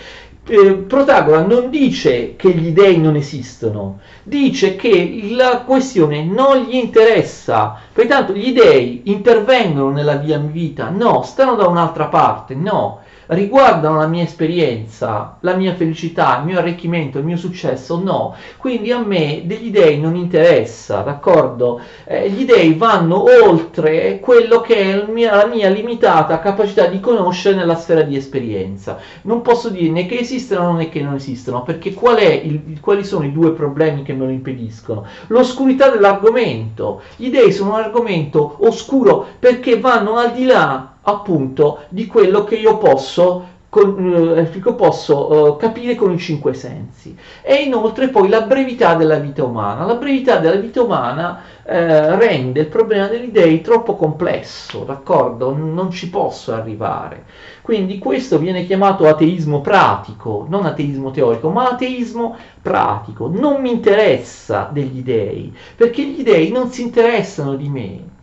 Eh, 0.51 0.75
Protagora 0.77 1.43
non 1.43 1.69
dice 1.69 2.35
che 2.37 2.51
gli 2.53 2.71
dei 2.73 2.99
non 2.99 3.17
esistono, 3.17 3.99
dice 4.23 4.77
che 4.77 5.29
la 5.33 5.61
questione 5.61 6.25
non 6.25 6.63
gli 6.63 6.75
interessa, 6.75 7.77
pertanto 7.93 8.33
gli 8.33 8.53
dei 8.55 9.03
intervengono 9.05 9.91
nella 9.91 10.15
mia 10.15 10.39
vita, 10.39 10.89
no, 10.89 11.23
stanno 11.23 11.55
da 11.55 11.67
un'altra 11.67 12.07
parte, 12.07 12.55
no, 12.55 13.01
riguardano 13.29 13.99
la 13.99 14.07
mia 14.07 14.23
esperienza, 14.23 15.37
la 15.41 15.55
mia 15.55 15.75
felicità, 15.75 16.39
il 16.39 16.47
mio 16.47 16.59
arricchimento, 16.59 17.19
il 17.19 17.25
mio 17.25 17.37
successo? 17.37 18.01
No. 18.03 18.35
Quindi 18.57 18.91
a 18.93 18.99
me 18.99 19.43
degli 19.45 19.71
dei 19.71 19.99
non 19.99 20.17
interessa, 20.17 21.01
d'accordo? 21.01 21.81
Eh, 22.05 22.31
gli 22.31 22.45
dei 22.45 22.75
vanno 22.75 23.25
oltre 23.45 24.19
quello 24.21 24.61
che 24.61 24.77
è 24.77 25.11
mia, 25.11 25.35
la 25.35 25.47
mia 25.47 25.69
limitata 25.69 26.39
capacità 26.41 26.87
di 26.87 27.01
conoscere 27.01 27.57
nella 27.57 27.77
sfera 27.77 28.03
di 28.03 28.17
esperienza. 28.17 28.99
Non 29.23 29.43
posso 29.43 29.69
dire 29.69 29.91
né 29.91 30.07
che 30.07 30.19
esistono 30.19 30.73
né 30.73 30.89
che 30.89 31.03
non 31.03 31.15
esistono, 31.15 31.63
perché 31.63 31.93
qual 31.93 32.21
il, 32.21 32.79
quali 32.81 33.05
sono 33.05 33.25
i 33.25 33.33
due 33.33 33.53
problemi 33.53 34.03
che 34.03 34.15
me 34.15 34.25
lo 34.25 34.31
impediscono? 34.31 35.05
L'oscurità 35.29 35.91
dell'argomento. 35.91 37.03
Gli 37.17 37.31
dei 37.31 37.53
sono 37.53 37.75
un 37.75 37.81
argomento 37.81 38.57
oscuro 38.61 39.27
perché 39.39 39.79
vanno 39.79 40.17
al 40.17 40.33
di 40.33 40.45
là 40.45 40.93
appunto 41.09 41.81
di 41.89 42.07
quello 42.07 42.45
che 42.45 42.57
io 42.57 42.79
posso 42.79 43.57
con, 43.69 44.35
eh, 44.39 44.73
posso 44.73 45.57
eh, 45.57 45.57
capire 45.59 45.95
con 45.95 46.13
i 46.13 46.19
cinque 46.19 46.55
sensi. 46.55 47.17
E 47.43 47.57
inoltre 47.57 48.09
poi 48.09 48.29
la 48.29 48.43
brevità 48.43 48.95
della 48.95 49.19
vita 49.19 49.45
umana. 49.45 49.85
La 49.85 49.97
brevità 49.97 50.39
della 50.39 50.57
vita 50.57 50.83
umana 50.83 51.43
eh, 51.65 52.17
rende 52.17 52.61
il 52.61 52.67
problema 52.67 53.07
degli 53.09 53.31
dei 53.31 53.61
troppo 53.61 53.95
complesso, 53.95 54.85
d'accordo? 54.85 55.55
Non 55.55 55.91
ci 55.91 56.09
posso 56.09 56.55
arrivare. 56.55 57.25
Quindi 57.61 57.99
questo 57.99 58.39
viene 58.39 58.65
chiamato 58.65 59.07
ateismo 59.07 59.61
pratico, 59.61 60.47
non 60.49 60.65
ateismo 60.65 61.11
teorico, 61.11 61.51
ma 61.51 61.69
ateismo 61.69 62.37
pratico. 62.63 63.29
Non 63.29 63.61
mi 63.61 63.71
interessa 63.71 64.71
degli 64.73 65.03
dei, 65.03 65.55
perché 65.77 66.03
gli 66.07 66.23
dei 66.23 66.51
non 66.51 66.71
si 66.71 66.83
interessano 66.83 67.55
di 67.55 67.69
me 67.69 68.17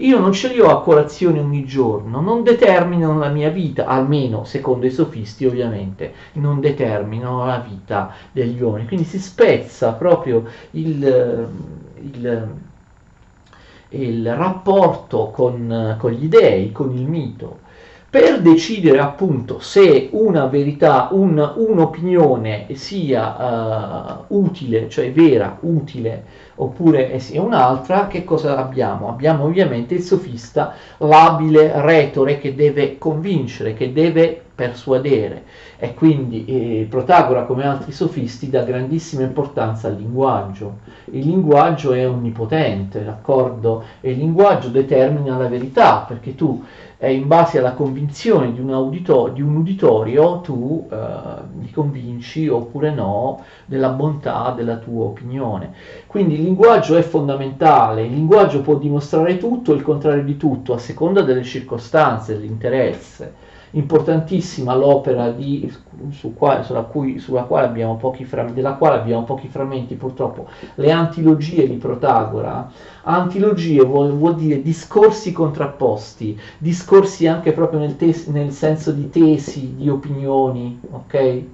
io 0.00 0.18
non 0.18 0.32
ce 0.32 0.48
li 0.48 0.60
ho 0.60 0.70
a 0.70 0.82
colazione 0.82 1.40
ogni 1.40 1.64
giorno, 1.64 2.20
non 2.20 2.42
determinano 2.42 3.18
la 3.18 3.28
mia 3.28 3.50
vita, 3.50 3.86
almeno 3.86 4.44
secondo 4.44 4.86
i 4.86 4.90
sofisti 4.90 5.44
ovviamente, 5.44 6.14
non 6.34 6.60
determinano 6.60 7.44
la 7.44 7.58
vita 7.58 8.14
degli 8.32 8.60
uomini. 8.60 8.86
Quindi 8.86 9.04
si 9.06 9.18
spezza 9.18 9.92
proprio 9.92 10.44
il, 10.72 11.48
il, 12.00 12.48
il 13.90 14.34
rapporto 14.34 15.30
con, 15.30 15.96
con 15.98 16.10
gli 16.12 16.28
dei, 16.28 16.72
con 16.72 16.96
il 16.96 17.06
mito 17.06 17.68
per 18.10 18.40
decidere 18.42 18.98
appunto 18.98 19.60
se 19.60 20.08
una 20.10 20.46
verità, 20.46 21.10
un, 21.12 21.38
un'opinione 21.56 22.66
sia 22.72 24.26
uh, 24.26 24.36
utile, 24.36 24.88
cioè 24.88 25.12
vera, 25.12 25.58
utile, 25.60 26.24
oppure 26.56 27.20
sia 27.20 27.40
un'altra, 27.40 28.08
che 28.08 28.24
cosa 28.24 28.58
abbiamo? 28.58 29.08
Abbiamo 29.08 29.44
ovviamente 29.44 29.94
il 29.94 30.02
sofista, 30.02 30.74
l'abile 30.98 31.70
retore 31.82 32.40
che 32.40 32.56
deve 32.56 32.98
convincere, 32.98 33.74
che 33.74 33.92
deve 33.92 34.42
persuadere 34.60 35.44
e 35.78 35.94
quindi 35.94 36.44
eh, 36.44 36.86
Protagora 36.90 37.44
come 37.44 37.64
altri 37.64 37.92
sofisti 37.92 38.50
dà 38.50 38.62
grandissima 38.62 39.22
importanza 39.22 39.88
al 39.88 39.96
linguaggio. 39.96 40.80
Il 41.06 41.24
linguaggio 41.24 41.94
è 41.94 42.06
onnipotente, 42.06 43.02
d'accordo? 43.02 43.82
E 44.02 44.10
il 44.10 44.18
linguaggio 44.18 44.68
determina 44.68 45.38
la 45.38 45.48
verità 45.48 46.04
perché 46.06 46.34
tu 46.34 46.62
eh, 47.02 47.14
in 47.14 47.26
base 47.26 47.58
alla 47.58 47.72
convinzione 47.72 48.52
di 48.52 48.60
un, 48.60 48.72
audito- 48.72 49.28
di 49.28 49.40
un 49.40 49.56
uditorio 49.56 50.40
tu 50.40 50.86
eh, 50.90 50.96
li 51.58 51.70
convinci 51.70 52.46
oppure 52.46 52.92
no 52.92 53.42
della 53.64 53.88
bontà 53.88 54.52
della 54.54 54.76
tua 54.76 55.06
opinione. 55.06 55.72
Quindi 56.06 56.34
il 56.34 56.42
linguaggio 56.42 56.96
è 56.96 57.02
fondamentale, 57.02 58.04
il 58.04 58.12
linguaggio 58.12 58.60
può 58.60 58.76
dimostrare 58.76 59.38
tutto 59.38 59.72
e 59.72 59.76
il 59.76 59.82
contrario 59.82 60.22
di 60.22 60.36
tutto 60.36 60.74
a 60.74 60.78
seconda 60.78 61.22
delle 61.22 61.42
circostanze, 61.42 62.34
dell'interesse 62.34 63.48
importantissima 63.72 64.74
l'opera 64.74 65.30
di, 65.30 65.72
su 66.10 66.34
qua, 66.34 66.62
sulla, 66.62 66.82
cui, 66.82 67.18
sulla 67.18 67.42
quale 67.42 67.66
abbiamo 67.66 67.96
pochi 67.96 68.24
frammenti, 68.24 68.54
della 68.60 68.74
quale 68.74 68.96
abbiamo 69.00 69.24
pochi 69.24 69.48
frammenti 69.48 69.94
purtroppo, 69.94 70.48
le 70.76 70.90
antilogie 70.90 71.68
di 71.68 71.76
Protagora. 71.76 72.70
Antilogie 73.02 73.82
vuol, 73.84 74.12
vuol 74.12 74.34
dire 74.36 74.62
discorsi 74.62 75.32
contrapposti, 75.32 76.38
discorsi 76.58 77.26
anche 77.26 77.52
proprio 77.52 77.80
nel, 77.80 77.96
tes- 77.96 78.26
nel 78.26 78.52
senso 78.52 78.92
di 78.92 79.08
tesi, 79.10 79.74
di 79.76 79.88
opinioni, 79.88 80.80
ok? 80.90 81.44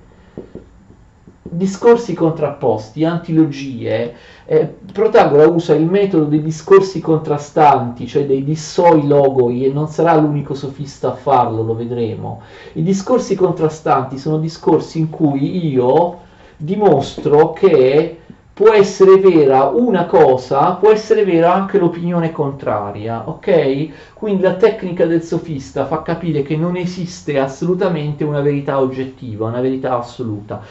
Discorsi 1.51 2.15
contrapposti, 2.15 3.05
antilogie, 3.05 4.15
eh, 4.45 4.75
Protagora 4.93 5.49
usa 5.49 5.75
il 5.75 5.87
metodo 5.87 6.25
dei 6.25 6.43
discorsi 6.43 7.01
contrastanti, 7.01 8.07
cioè 8.07 8.27
dei 8.27 8.45
dissoi 8.45 9.07
logoi, 9.07 9.65
e 9.65 9.73
non 9.73 9.89
sarà 9.89 10.15
l'unico 10.17 10.55
sofista 10.55 11.09
a 11.09 11.15
farlo, 11.15 11.63
lo 11.63 11.75
vedremo. 11.75 12.43
I 12.75 12.83
discorsi 12.83 13.35
contrastanti 13.35 14.19
sono 14.19 14.39
discorsi 14.39 14.99
in 14.99 15.11
cui 15.11 15.67
io 15.69 16.19
dimostro 16.57 17.53
che 17.53 18.21
può 18.57 18.73
essere 18.73 19.19
vera 19.19 19.65
una 19.65 20.07
cosa, 20.07 20.73
può 20.77 20.91
essere 20.91 21.27
vera 21.27 21.53
anche 21.53 21.79
l'opinione 21.79 22.33
contraria, 22.33 23.29
ok? 23.29 24.15
Quindi 24.15 24.41
la 24.41 24.55
tecnica 24.55 25.05
del 25.05 25.23
sofista 25.23 25.85
fa 25.85 26.01
capire 26.01 26.41
che 26.41 26.57
non 26.57 26.75
esiste 26.77 27.39
assolutamente 27.39 28.25
una 28.25 28.41
verità 28.41 28.81
oggettiva, 28.81 29.49
una 29.49 29.61
verità 29.61 29.99
assoluta. 29.99 30.63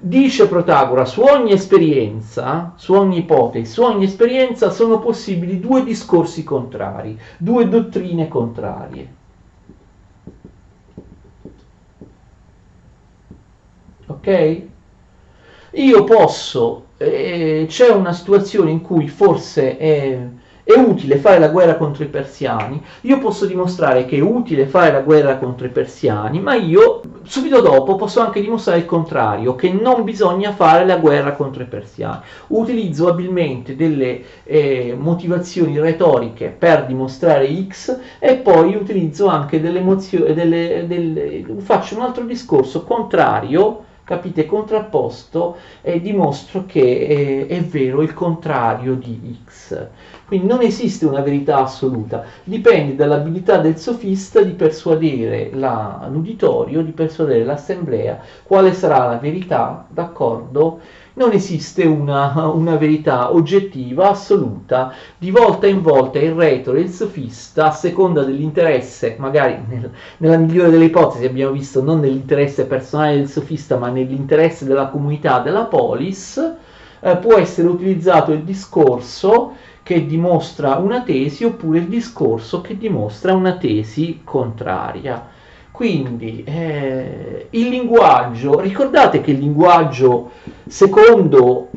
Dice 0.00 0.46
Protagora, 0.46 1.04
su 1.04 1.22
ogni 1.22 1.50
esperienza, 1.50 2.72
su 2.76 2.92
ogni 2.94 3.18
ipotesi, 3.18 3.72
su 3.72 3.82
ogni 3.82 4.04
esperienza 4.04 4.70
sono 4.70 5.00
possibili 5.00 5.58
due 5.58 5.82
discorsi 5.82 6.44
contrari, 6.44 7.18
due 7.36 7.68
dottrine 7.68 8.28
contrarie. 8.28 9.14
Ok? 14.06 14.62
Io 15.72 16.04
posso, 16.04 16.86
eh, 16.96 17.66
c'è 17.68 17.88
una 17.88 18.12
situazione 18.12 18.70
in 18.70 18.82
cui 18.82 19.08
forse 19.08 19.76
è 19.76 20.28
è 20.68 20.78
utile 20.78 21.16
fare 21.16 21.38
la 21.38 21.48
guerra 21.48 21.76
contro 21.76 22.04
i 22.04 22.08
persiani, 22.08 22.78
io 23.00 23.18
posso 23.20 23.46
dimostrare 23.46 24.04
che 24.04 24.18
è 24.18 24.20
utile 24.20 24.66
fare 24.66 24.92
la 24.92 25.00
guerra 25.00 25.38
contro 25.38 25.64
i 25.64 25.70
persiani, 25.70 26.40
ma 26.40 26.56
io 26.56 27.00
subito 27.22 27.62
dopo 27.62 27.96
posso 27.96 28.20
anche 28.20 28.42
dimostrare 28.42 28.80
il 28.80 28.84
contrario, 28.84 29.54
che 29.54 29.72
non 29.72 30.04
bisogna 30.04 30.52
fare 30.52 30.84
la 30.84 30.98
guerra 30.98 31.32
contro 31.32 31.62
i 31.62 31.66
persiani. 31.66 32.20
Utilizzo 32.48 33.08
abilmente 33.08 33.76
delle 33.76 34.20
eh, 34.44 34.94
motivazioni 34.94 35.80
retoriche 35.80 36.48
per 36.48 36.84
dimostrare 36.84 37.48
X 37.66 37.98
e 38.18 38.36
poi 38.36 38.74
utilizzo 38.74 39.26
anche 39.26 39.62
delle 39.62 39.78
emozioni, 39.78 40.34
delle, 40.34 40.84
delle, 40.86 41.46
faccio 41.60 41.94
un 41.94 42.02
altro 42.02 42.24
discorso 42.24 42.84
contrario 42.84 43.84
capite, 44.08 44.46
contrapposto 44.46 45.58
e 45.82 46.00
dimostro 46.00 46.64
che 46.64 47.46
è, 47.46 47.54
è, 47.54 47.60
vero 47.60 48.00
il 48.00 48.14
contrario 48.14 48.94
di 48.94 49.38
X. 49.44 49.86
Quindi 50.24 50.46
non 50.46 50.62
esiste 50.62 51.04
una 51.04 51.20
verità 51.20 51.58
assoluta, 51.58 52.24
dipende 52.42 52.94
dall'abilità 52.94 53.58
del 53.58 53.76
sofista 53.76 54.40
di 54.40 54.52
persuadere 54.52 55.50
la, 55.52 56.08
l'uditorio, 56.10 56.80
di 56.80 56.92
persuadere 56.92 57.44
l'assemblea 57.44 58.18
quale 58.44 58.72
sarà 58.72 59.06
la 59.08 59.18
verità, 59.18 59.86
d'accordo? 59.90 60.80
Non 61.18 61.32
esiste 61.32 61.84
una, 61.84 62.46
una, 62.46 62.76
verità 62.76 63.34
oggettiva, 63.34 64.10
assoluta, 64.10 64.94
di 65.18 65.32
volta 65.32 65.66
in 65.66 65.82
volta 65.82 66.20
il 66.20 66.32
retore, 66.32 66.80
il 66.80 66.90
sofista, 66.90 67.66
a 67.66 67.72
seconda 67.72 68.22
dell'interesse, 68.22 69.16
magari 69.18 69.58
nel, 69.66 69.90
nella 70.18 70.36
migliore 70.36 70.70
delle 70.70 70.84
ipotesi 70.84 71.24
abbiamo 71.24 71.52
visto 71.52 71.82
non 71.82 71.98
nell'interesse 71.98 72.66
personale 72.66 73.16
del 73.16 73.28
sofista, 73.28 73.76
ma 73.76 73.88
nell'interesse 73.88 74.64
della 74.64 74.86
comunità 74.86 75.40
della 75.40 75.64
polis, 75.64 76.36
eh, 77.00 77.16
può 77.16 77.36
essere 77.36 77.66
utilizzato 77.66 78.30
il 78.30 78.44
discorso 78.44 79.54
che 79.82 80.06
dimostra 80.06 80.76
una 80.76 81.02
tesi 81.02 81.44
oppure 81.44 81.78
il 81.78 81.88
discorso 81.88 82.60
che 82.60 82.76
dimostra 82.78 83.34
una 83.34 83.56
tesi 83.56 84.20
contraria. 84.22 85.36
Quindi 85.78 86.42
eh, 86.42 87.46
il 87.50 87.68
linguaggio, 87.68 88.58
ricordate 88.58 89.20
che 89.20 89.30
il 89.30 89.38
linguaggio 89.38 90.32
secondo, 90.66 91.68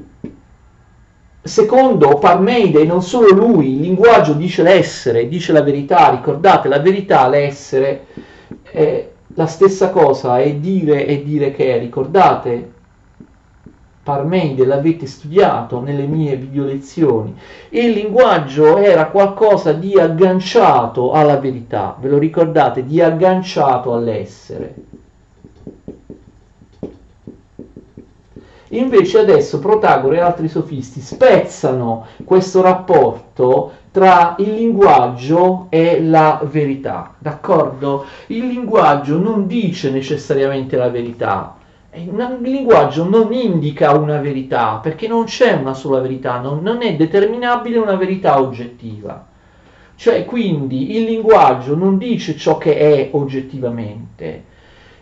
secondo 1.44 2.18
Parmeide, 2.18 2.84
non 2.84 3.04
solo 3.04 3.28
lui, 3.28 3.76
il 3.76 3.82
linguaggio 3.82 4.34
dice 4.34 4.64
l'essere, 4.64 5.28
dice 5.28 5.54
la 5.54 5.62
verità, 5.62 6.10
ricordate 6.10 6.68
la 6.68 6.80
verità, 6.80 7.28
l'essere, 7.28 8.08
è 8.64 9.08
la 9.36 9.46
stessa 9.46 9.92
cosa, 9.92 10.40
è 10.40 10.52
dire 10.56 11.06
e 11.06 11.24
dire 11.24 11.52
che 11.52 11.76
è, 11.76 11.80
ricordate? 11.80 12.72
Parmeide 14.12 14.65
l'avete 14.65 15.06
studiato 15.06 15.80
nelle 15.80 16.06
mie 16.06 16.36
video 16.36 16.65
lezioni, 16.65 17.34
il 17.69 17.91
linguaggio 17.91 18.76
era 18.76 19.06
qualcosa 19.06 19.71
di 19.71 19.97
agganciato 19.97 21.13
alla 21.13 21.38
verità, 21.38 21.95
ve 21.97 22.10
lo 22.10 22.17
ricordate, 22.17 22.86
di 22.86 23.00
agganciato 23.00 23.93
all'essere. 23.93 24.76
Invece 28.71 29.19
adesso 29.19 29.60
Protagora 29.60 30.17
e 30.17 30.19
altri 30.19 30.50
sofisti 30.50 31.00
spezzano 31.00 32.06
questo 32.26 32.62
rapporto 32.62 33.71
tra 33.91 34.36
il 34.39 34.54
linguaggio 34.54 35.67
e 35.69 36.04
la 36.04 36.41
verità, 36.43 37.13
d'accordo? 37.17 38.04
Il 38.28 38.47
linguaggio 38.47 39.17
non 39.17 39.47
dice 39.47 39.89
necessariamente 39.89 40.76
la 40.76 40.89
verità, 40.89 41.56
il 41.93 42.38
linguaggio 42.41 43.04
non 43.04 43.34
indica 43.34 43.91
una 43.91 44.19
verità, 44.19 44.80
perché 44.82 45.08
non 45.08 45.25
c'è 45.25 45.54
una 45.54 45.73
sola 45.73 45.99
verità, 45.99 46.39
non, 46.39 46.62
non, 46.62 46.82
è 46.82 46.95
determinabile 46.95 47.80
una 47.80 47.95
verità 47.95 48.39
oggettiva. 48.39 49.27
Cioè, 49.95 50.23
quindi, 50.25 50.95
il 50.95 51.04
linguaggio 51.04 51.75
non 51.75 51.97
dice 51.97 52.38
ciò 52.38 52.58
che 52.58 52.77
è 52.77 53.10
oggettivamente. 53.12 54.45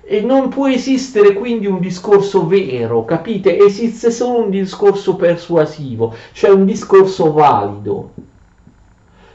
E 0.01 0.21
non 0.21 0.49
può 0.49 0.67
esistere 0.67 1.33
quindi 1.33 1.67
un 1.67 1.79
discorso 1.79 2.47
vero, 2.47 3.05
capite? 3.05 3.59
Esiste 3.59 4.09
solo 4.09 4.39
un 4.43 4.49
discorso 4.49 5.15
persuasivo, 5.15 6.15
cioè 6.31 6.49
un 6.49 6.65
discorso 6.65 7.31
valido. 7.31 8.13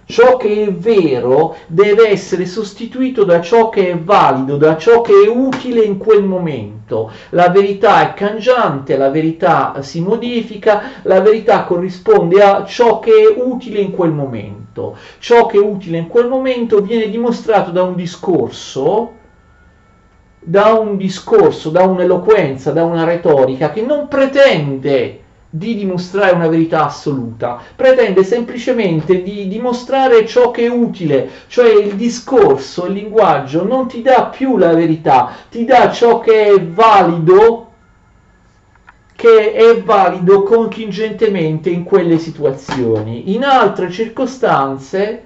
Ciò 0.06 0.36
che 0.36 0.64
è 0.64 0.72
vero 0.72 1.56
deve 1.66 2.08
essere 2.08 2.44
sostituito 2.44 3.24
da 3.24 3.40
ciò 3.40 3.70
che 3.70 3.90
è 3.90 3.98
valido, 3.98 4.58
da 4.58 4.76
ciò 4.76 5.00
che 5.00 5.12
è 5.24 5.28
utile 5.28 5.82
in 5.82 5.96
quel 5.96 6.22
momento. 6.22 7.10
La 7.30 7.48
verità 7.48 8.02
è 8.02 8.14
cangiante, 8.14 8.98
la 8.98 9.08
verità 9.08 9.80
si 9.80 10.02
modifica, 10.02 11.00
la 11.02 11.20
verità 11.22 11.64
corrisponde 11.64 12.42
a 12.42 12.64
ciò 12.66 12.98
che 13.00 13.12
è 13.12 13.40
utile 13.40 13.80
in 13.80 13.92
quel 13.92 14.10
momento. 14.10 14.96
Ciò 15.18 15.46
che 15.46 15.56
è 15.56 15.60
utile 15.60 15.96
in 15.96 16.08
quel 16.08 16.28
momento 16.28 16.80
viene 16.80 17.08
dimostrato 17.08 17.70
da 17.70 17.82
un 17.82 17.94
discorso, 17.94 19.12
da 20.38 20.74
un 20.74 20.98
discorso, 20.98 21.70
da 21.70 21.84
un'eloquenza, 21.84 22.72
da 22.72 22.84
una 22.84 23.04
retorica 23.04 23.70
che 23.70 23.80
non 23.80 24.08
pretende 24.08 25.23
di 25.56 25.76
dimostrare 25.76 26.34
una 26.34 26.48
verità 26.48 26.86
assoluta, 26.86 27.60
pretende 27.76 28.24
semplicemente 28.24 29.22
di 29.22 29.46
dimostrare 29.46 30.26
ciò 30.26 30.50
che 30.50 30.64
è 30.64 30.68
utile, 30.68 31.30
cioè 31.46 31.72
il 31.72 31.94
discorso, 31.94 32.86
il 32.86 32.94
linguaggio 32.94 33.64
non 33.64 33.86
ti 33.86 34.02
dà 34.02 34.24
più 34.24 34.56
la 34.56 34.74
verità, 34.74 35.32
ti 35.48 35.64
dà 35.64 35.92
ciò 35.92 36.18
che 36.18 36.46
è 36.46 36.60
valido, 36.60 37.70
che 39.14 39.52
è 39.52 39.80
valido 39.80 40.42
contingentemente 40.42 41.70
in 41.70 41.84
quelle 41.84 42.18
situazioni. 42.18 43.32
In 43.32 43.44
altre 43.44 43.92
circostanze 43.92 45.24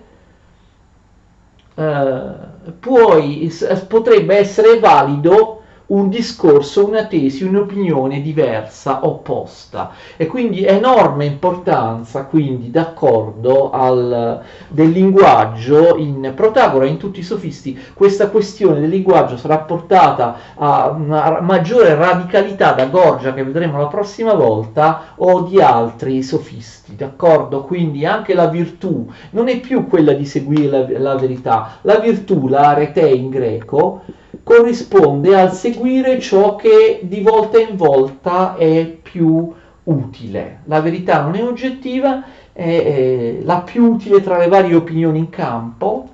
eh, 1.74 2.30
puoi, 2.78 3.50
potrebbe 3.88 4.36
essere 4.36 4.78
valido 4.78 5.57
un 5.88 6.09
discorso, 6.11 6.87
una 6.87 7.07
tesi, 7.07 7.44
un'opinione 7.44 8.20
diversa, 8.20 9.07
opposta. 9.07 9.92
E 10.16 10.27
quindi 10.27 10.64
enorme 10.64 11.24
importanza, 11.24 12.24
quindi, 12.24 12.70
d'accordo 12.70 13.70
al, 13.70 14.42
del 14.68 14.90
linguaggio 14.90 15.96
in 15.96 16.33
Protagora 16.35 16.85
in 16.87 16.98
tutti 16.98 17.20
i 17.20 17.22
sofisti, 17.22 17.79
questa 17.94 18.29
questione 18.29 18.81
del 18.81 18.90
linguaggio 18.90 19.37
sarà 19.37 19.59
portata 19.59 20.37
a 20.57 20.90
una 20.90 21.40
maggiore 21.40 21.94
radicalità 21.94 22.72
da 22.72 22.87
Gorgia, 22.87 23.33
che 23.33 23.44
vedremo 23.44 23.79
la 23.79 23.87
prossima 23.87 24.35
volta, 24.35 25.14
o 25.16 25.42
di 25.42 25.61
altri 25.61 26.22
sofisti, 26.22 26.96
d'accordo? 26.96 27.62
Quindi 27.62 28.05
anche 28.05 28.35
la 28.35 28.46
virtù 28.48 29.11
non 29.31 29.48
è 29.48 29.59
più 29.61 29.87
quella 29.87 30.12
di 30.12 30.27
seguire 30.27 30.68
la, 30.68 30.98
la 30.98 31.14
verità, 31.16 31.79
la 31.83 31.96
virtù, 31.98 32.48
la 32.48 32.68
arete 32.68 33.09
in 33.09 33.31
greco, 33.31 34.03
corrisponde 34.48 35.38
al 35.38 35.52
seguire 35.52 36.18
ciò 36.20 36.56
che 36.56 37.00
di 37.02 37.20
volta 37.20 37.61
in 37.61 37.76
volta 37.76 38.56
è 38.56 38.87
più 38.87 39.52
utile. 39.82 40.61
La 40.64 40.80
verità 40.80 41.20
non 41.20 41.34
è 41.34 41.44
oggettiva, 41.44 42.24
è, 42.50 43.40
la 43.42 43.58
più 43.58 43.84
utile 43.92 44.22
tra 44.22 44.38
le 44.38 44.48
varie 44.48 44.74
opinioni 44.74 45.18
in 45.18 45.28
campo, 45.28 46.08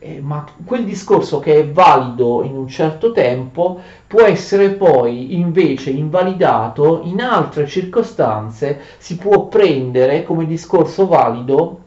eh, 0.00 0.18
ma 0.20 0.44
quel 0.64 0.84
discorso 0.84 1.38
che 1.38 1.60
è 1.60 1.70
valido 1.70 2.42
in 2.42 2.56
un 2.56 2.66
certo 2.66 3.12
tempo 3.12 3.78
può 4.08 4.22
essere 4.22 4.70
poi 4.70 5.38
invece 5.38 5.90
invalidato 5.90 7.02
in 7.04 7.20
altre 7.20 7.68
circostanze, 7.68 8.80
si 8.98 9.16
può 9.18 9.46
prendere 9.46 10.24
come 10.24 10.46
discorso 10.46 11.06
valido 11.06 11.82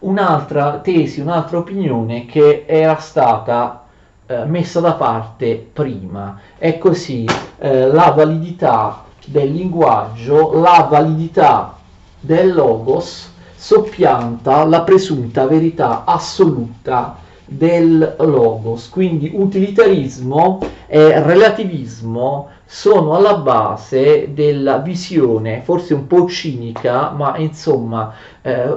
un'altra 0.00 0.80
tesi, 0.80 1.20
un'altra 1.20 1.58
opinione 1.58 2.26
che 2.26 2.64
era 2.66 2.96
stata 2.96 3.84
eh, 4.28 4.44
messa 4.44 4.80
da 4.80 4.92
parte 4.92 5.70
prima. 5.72 6.38
È 6.56 6.78
così 6.78 7.26
eh, 7.58 7.86
la 7.86 8.10
validità 8.10 9.04
del 9.26 9.52
linguaggio, 9.52 10.52
la 10.60 10.86
validità 10.88 11.76
del 12.20 12.52
logos 12.52 13.32
soppianta 13.56 14.64
la 14.64 14.82
presunta 14.82 15.46
verità 15.46 16.04
assoluta 16.04 17.16
del 17.44 18.16
logos. 18.18 18.88
Quindi 18.88 19.32
utilitarismo 19.34 20.60
e 20.86 21.20
relativismo 21.22 22.50
sono 22.64 23.14
alla 23.14 23.38
base 23.38 24.34
della 24.34 24.78
visione, 24.78 25.62
forse 25.64 25.94
un 25.94 26.06
po' 26.06 26.28
cinica, 26.28 27.10
ma 27.10 27.36
insomma 27.38 28.12
eh, 28.42 28.76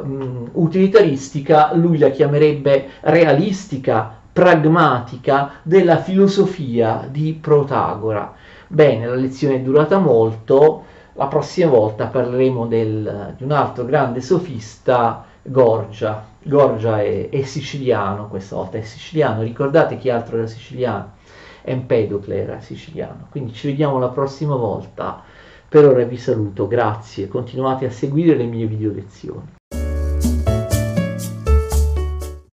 utilitaristica, 0.54 1.72
lui 1.74 1.98
la 1.98 2.10
chiamerebbe 2.10 2.88
realistica, 3.02 4.21
pragmatica 4.34 5.60
della 5.62 5.98
filosofia 5.98 7.06
di 7.10 7.38
Protagora. 7.40 8.34
Bene, 8.68 9.06
la 9.06 9.16
lezione 9.16 9.56
è 9.56 9.60
durata 9.60 9.98
molto, 9.98 10.86
la 11.14 11.28
prossima 11.28 11.70
volta 11.70 12.08
parleremo 12.08 12.68
del, 12.68 13.34
di 13.38 13.44
un 13.44 13.52
altro 13.52 13.84
grande 13.84 14.22
sofista, 14.22 15.26
Gorgia. 15.44 16.26
Gorgia 16.44 17.02
è, 17.02 17.30
è, 17.30 17.42
siciliano 17.42 18.28
questa 18.28 18.56
volta, 18.56 18.78
è 18.78 18.82
siciliano, 18.82 19.42
ricordate 19.42 19.98
chi 19.98 20.10
altro 20.10 20.38
era 20.38 20.48
siciliano? 20.48 21.20
Empedocle 21.64 22.42
era 22.42 22.60
siciliano. 22.62 23.28
Quindi 23.30 23.54
ci 23.54 23.68
vediamo 23.68 24.00
la 24.00 24.10
prossima 24.10 24.56
volta. 24.56 25.22
Per 25.68 25.86
ora 25.86 26.04
vi 26.04 26.18
saluto, 26.18 26.68
grazie, 26.68 27.28
continuate 27.28 27.86
a 27.86 27.92
seguire 27.92 28.36
le 28.36 28.46
mie 28.46 28.66
video 28.66 28.92
lezioni. 28.92 29.60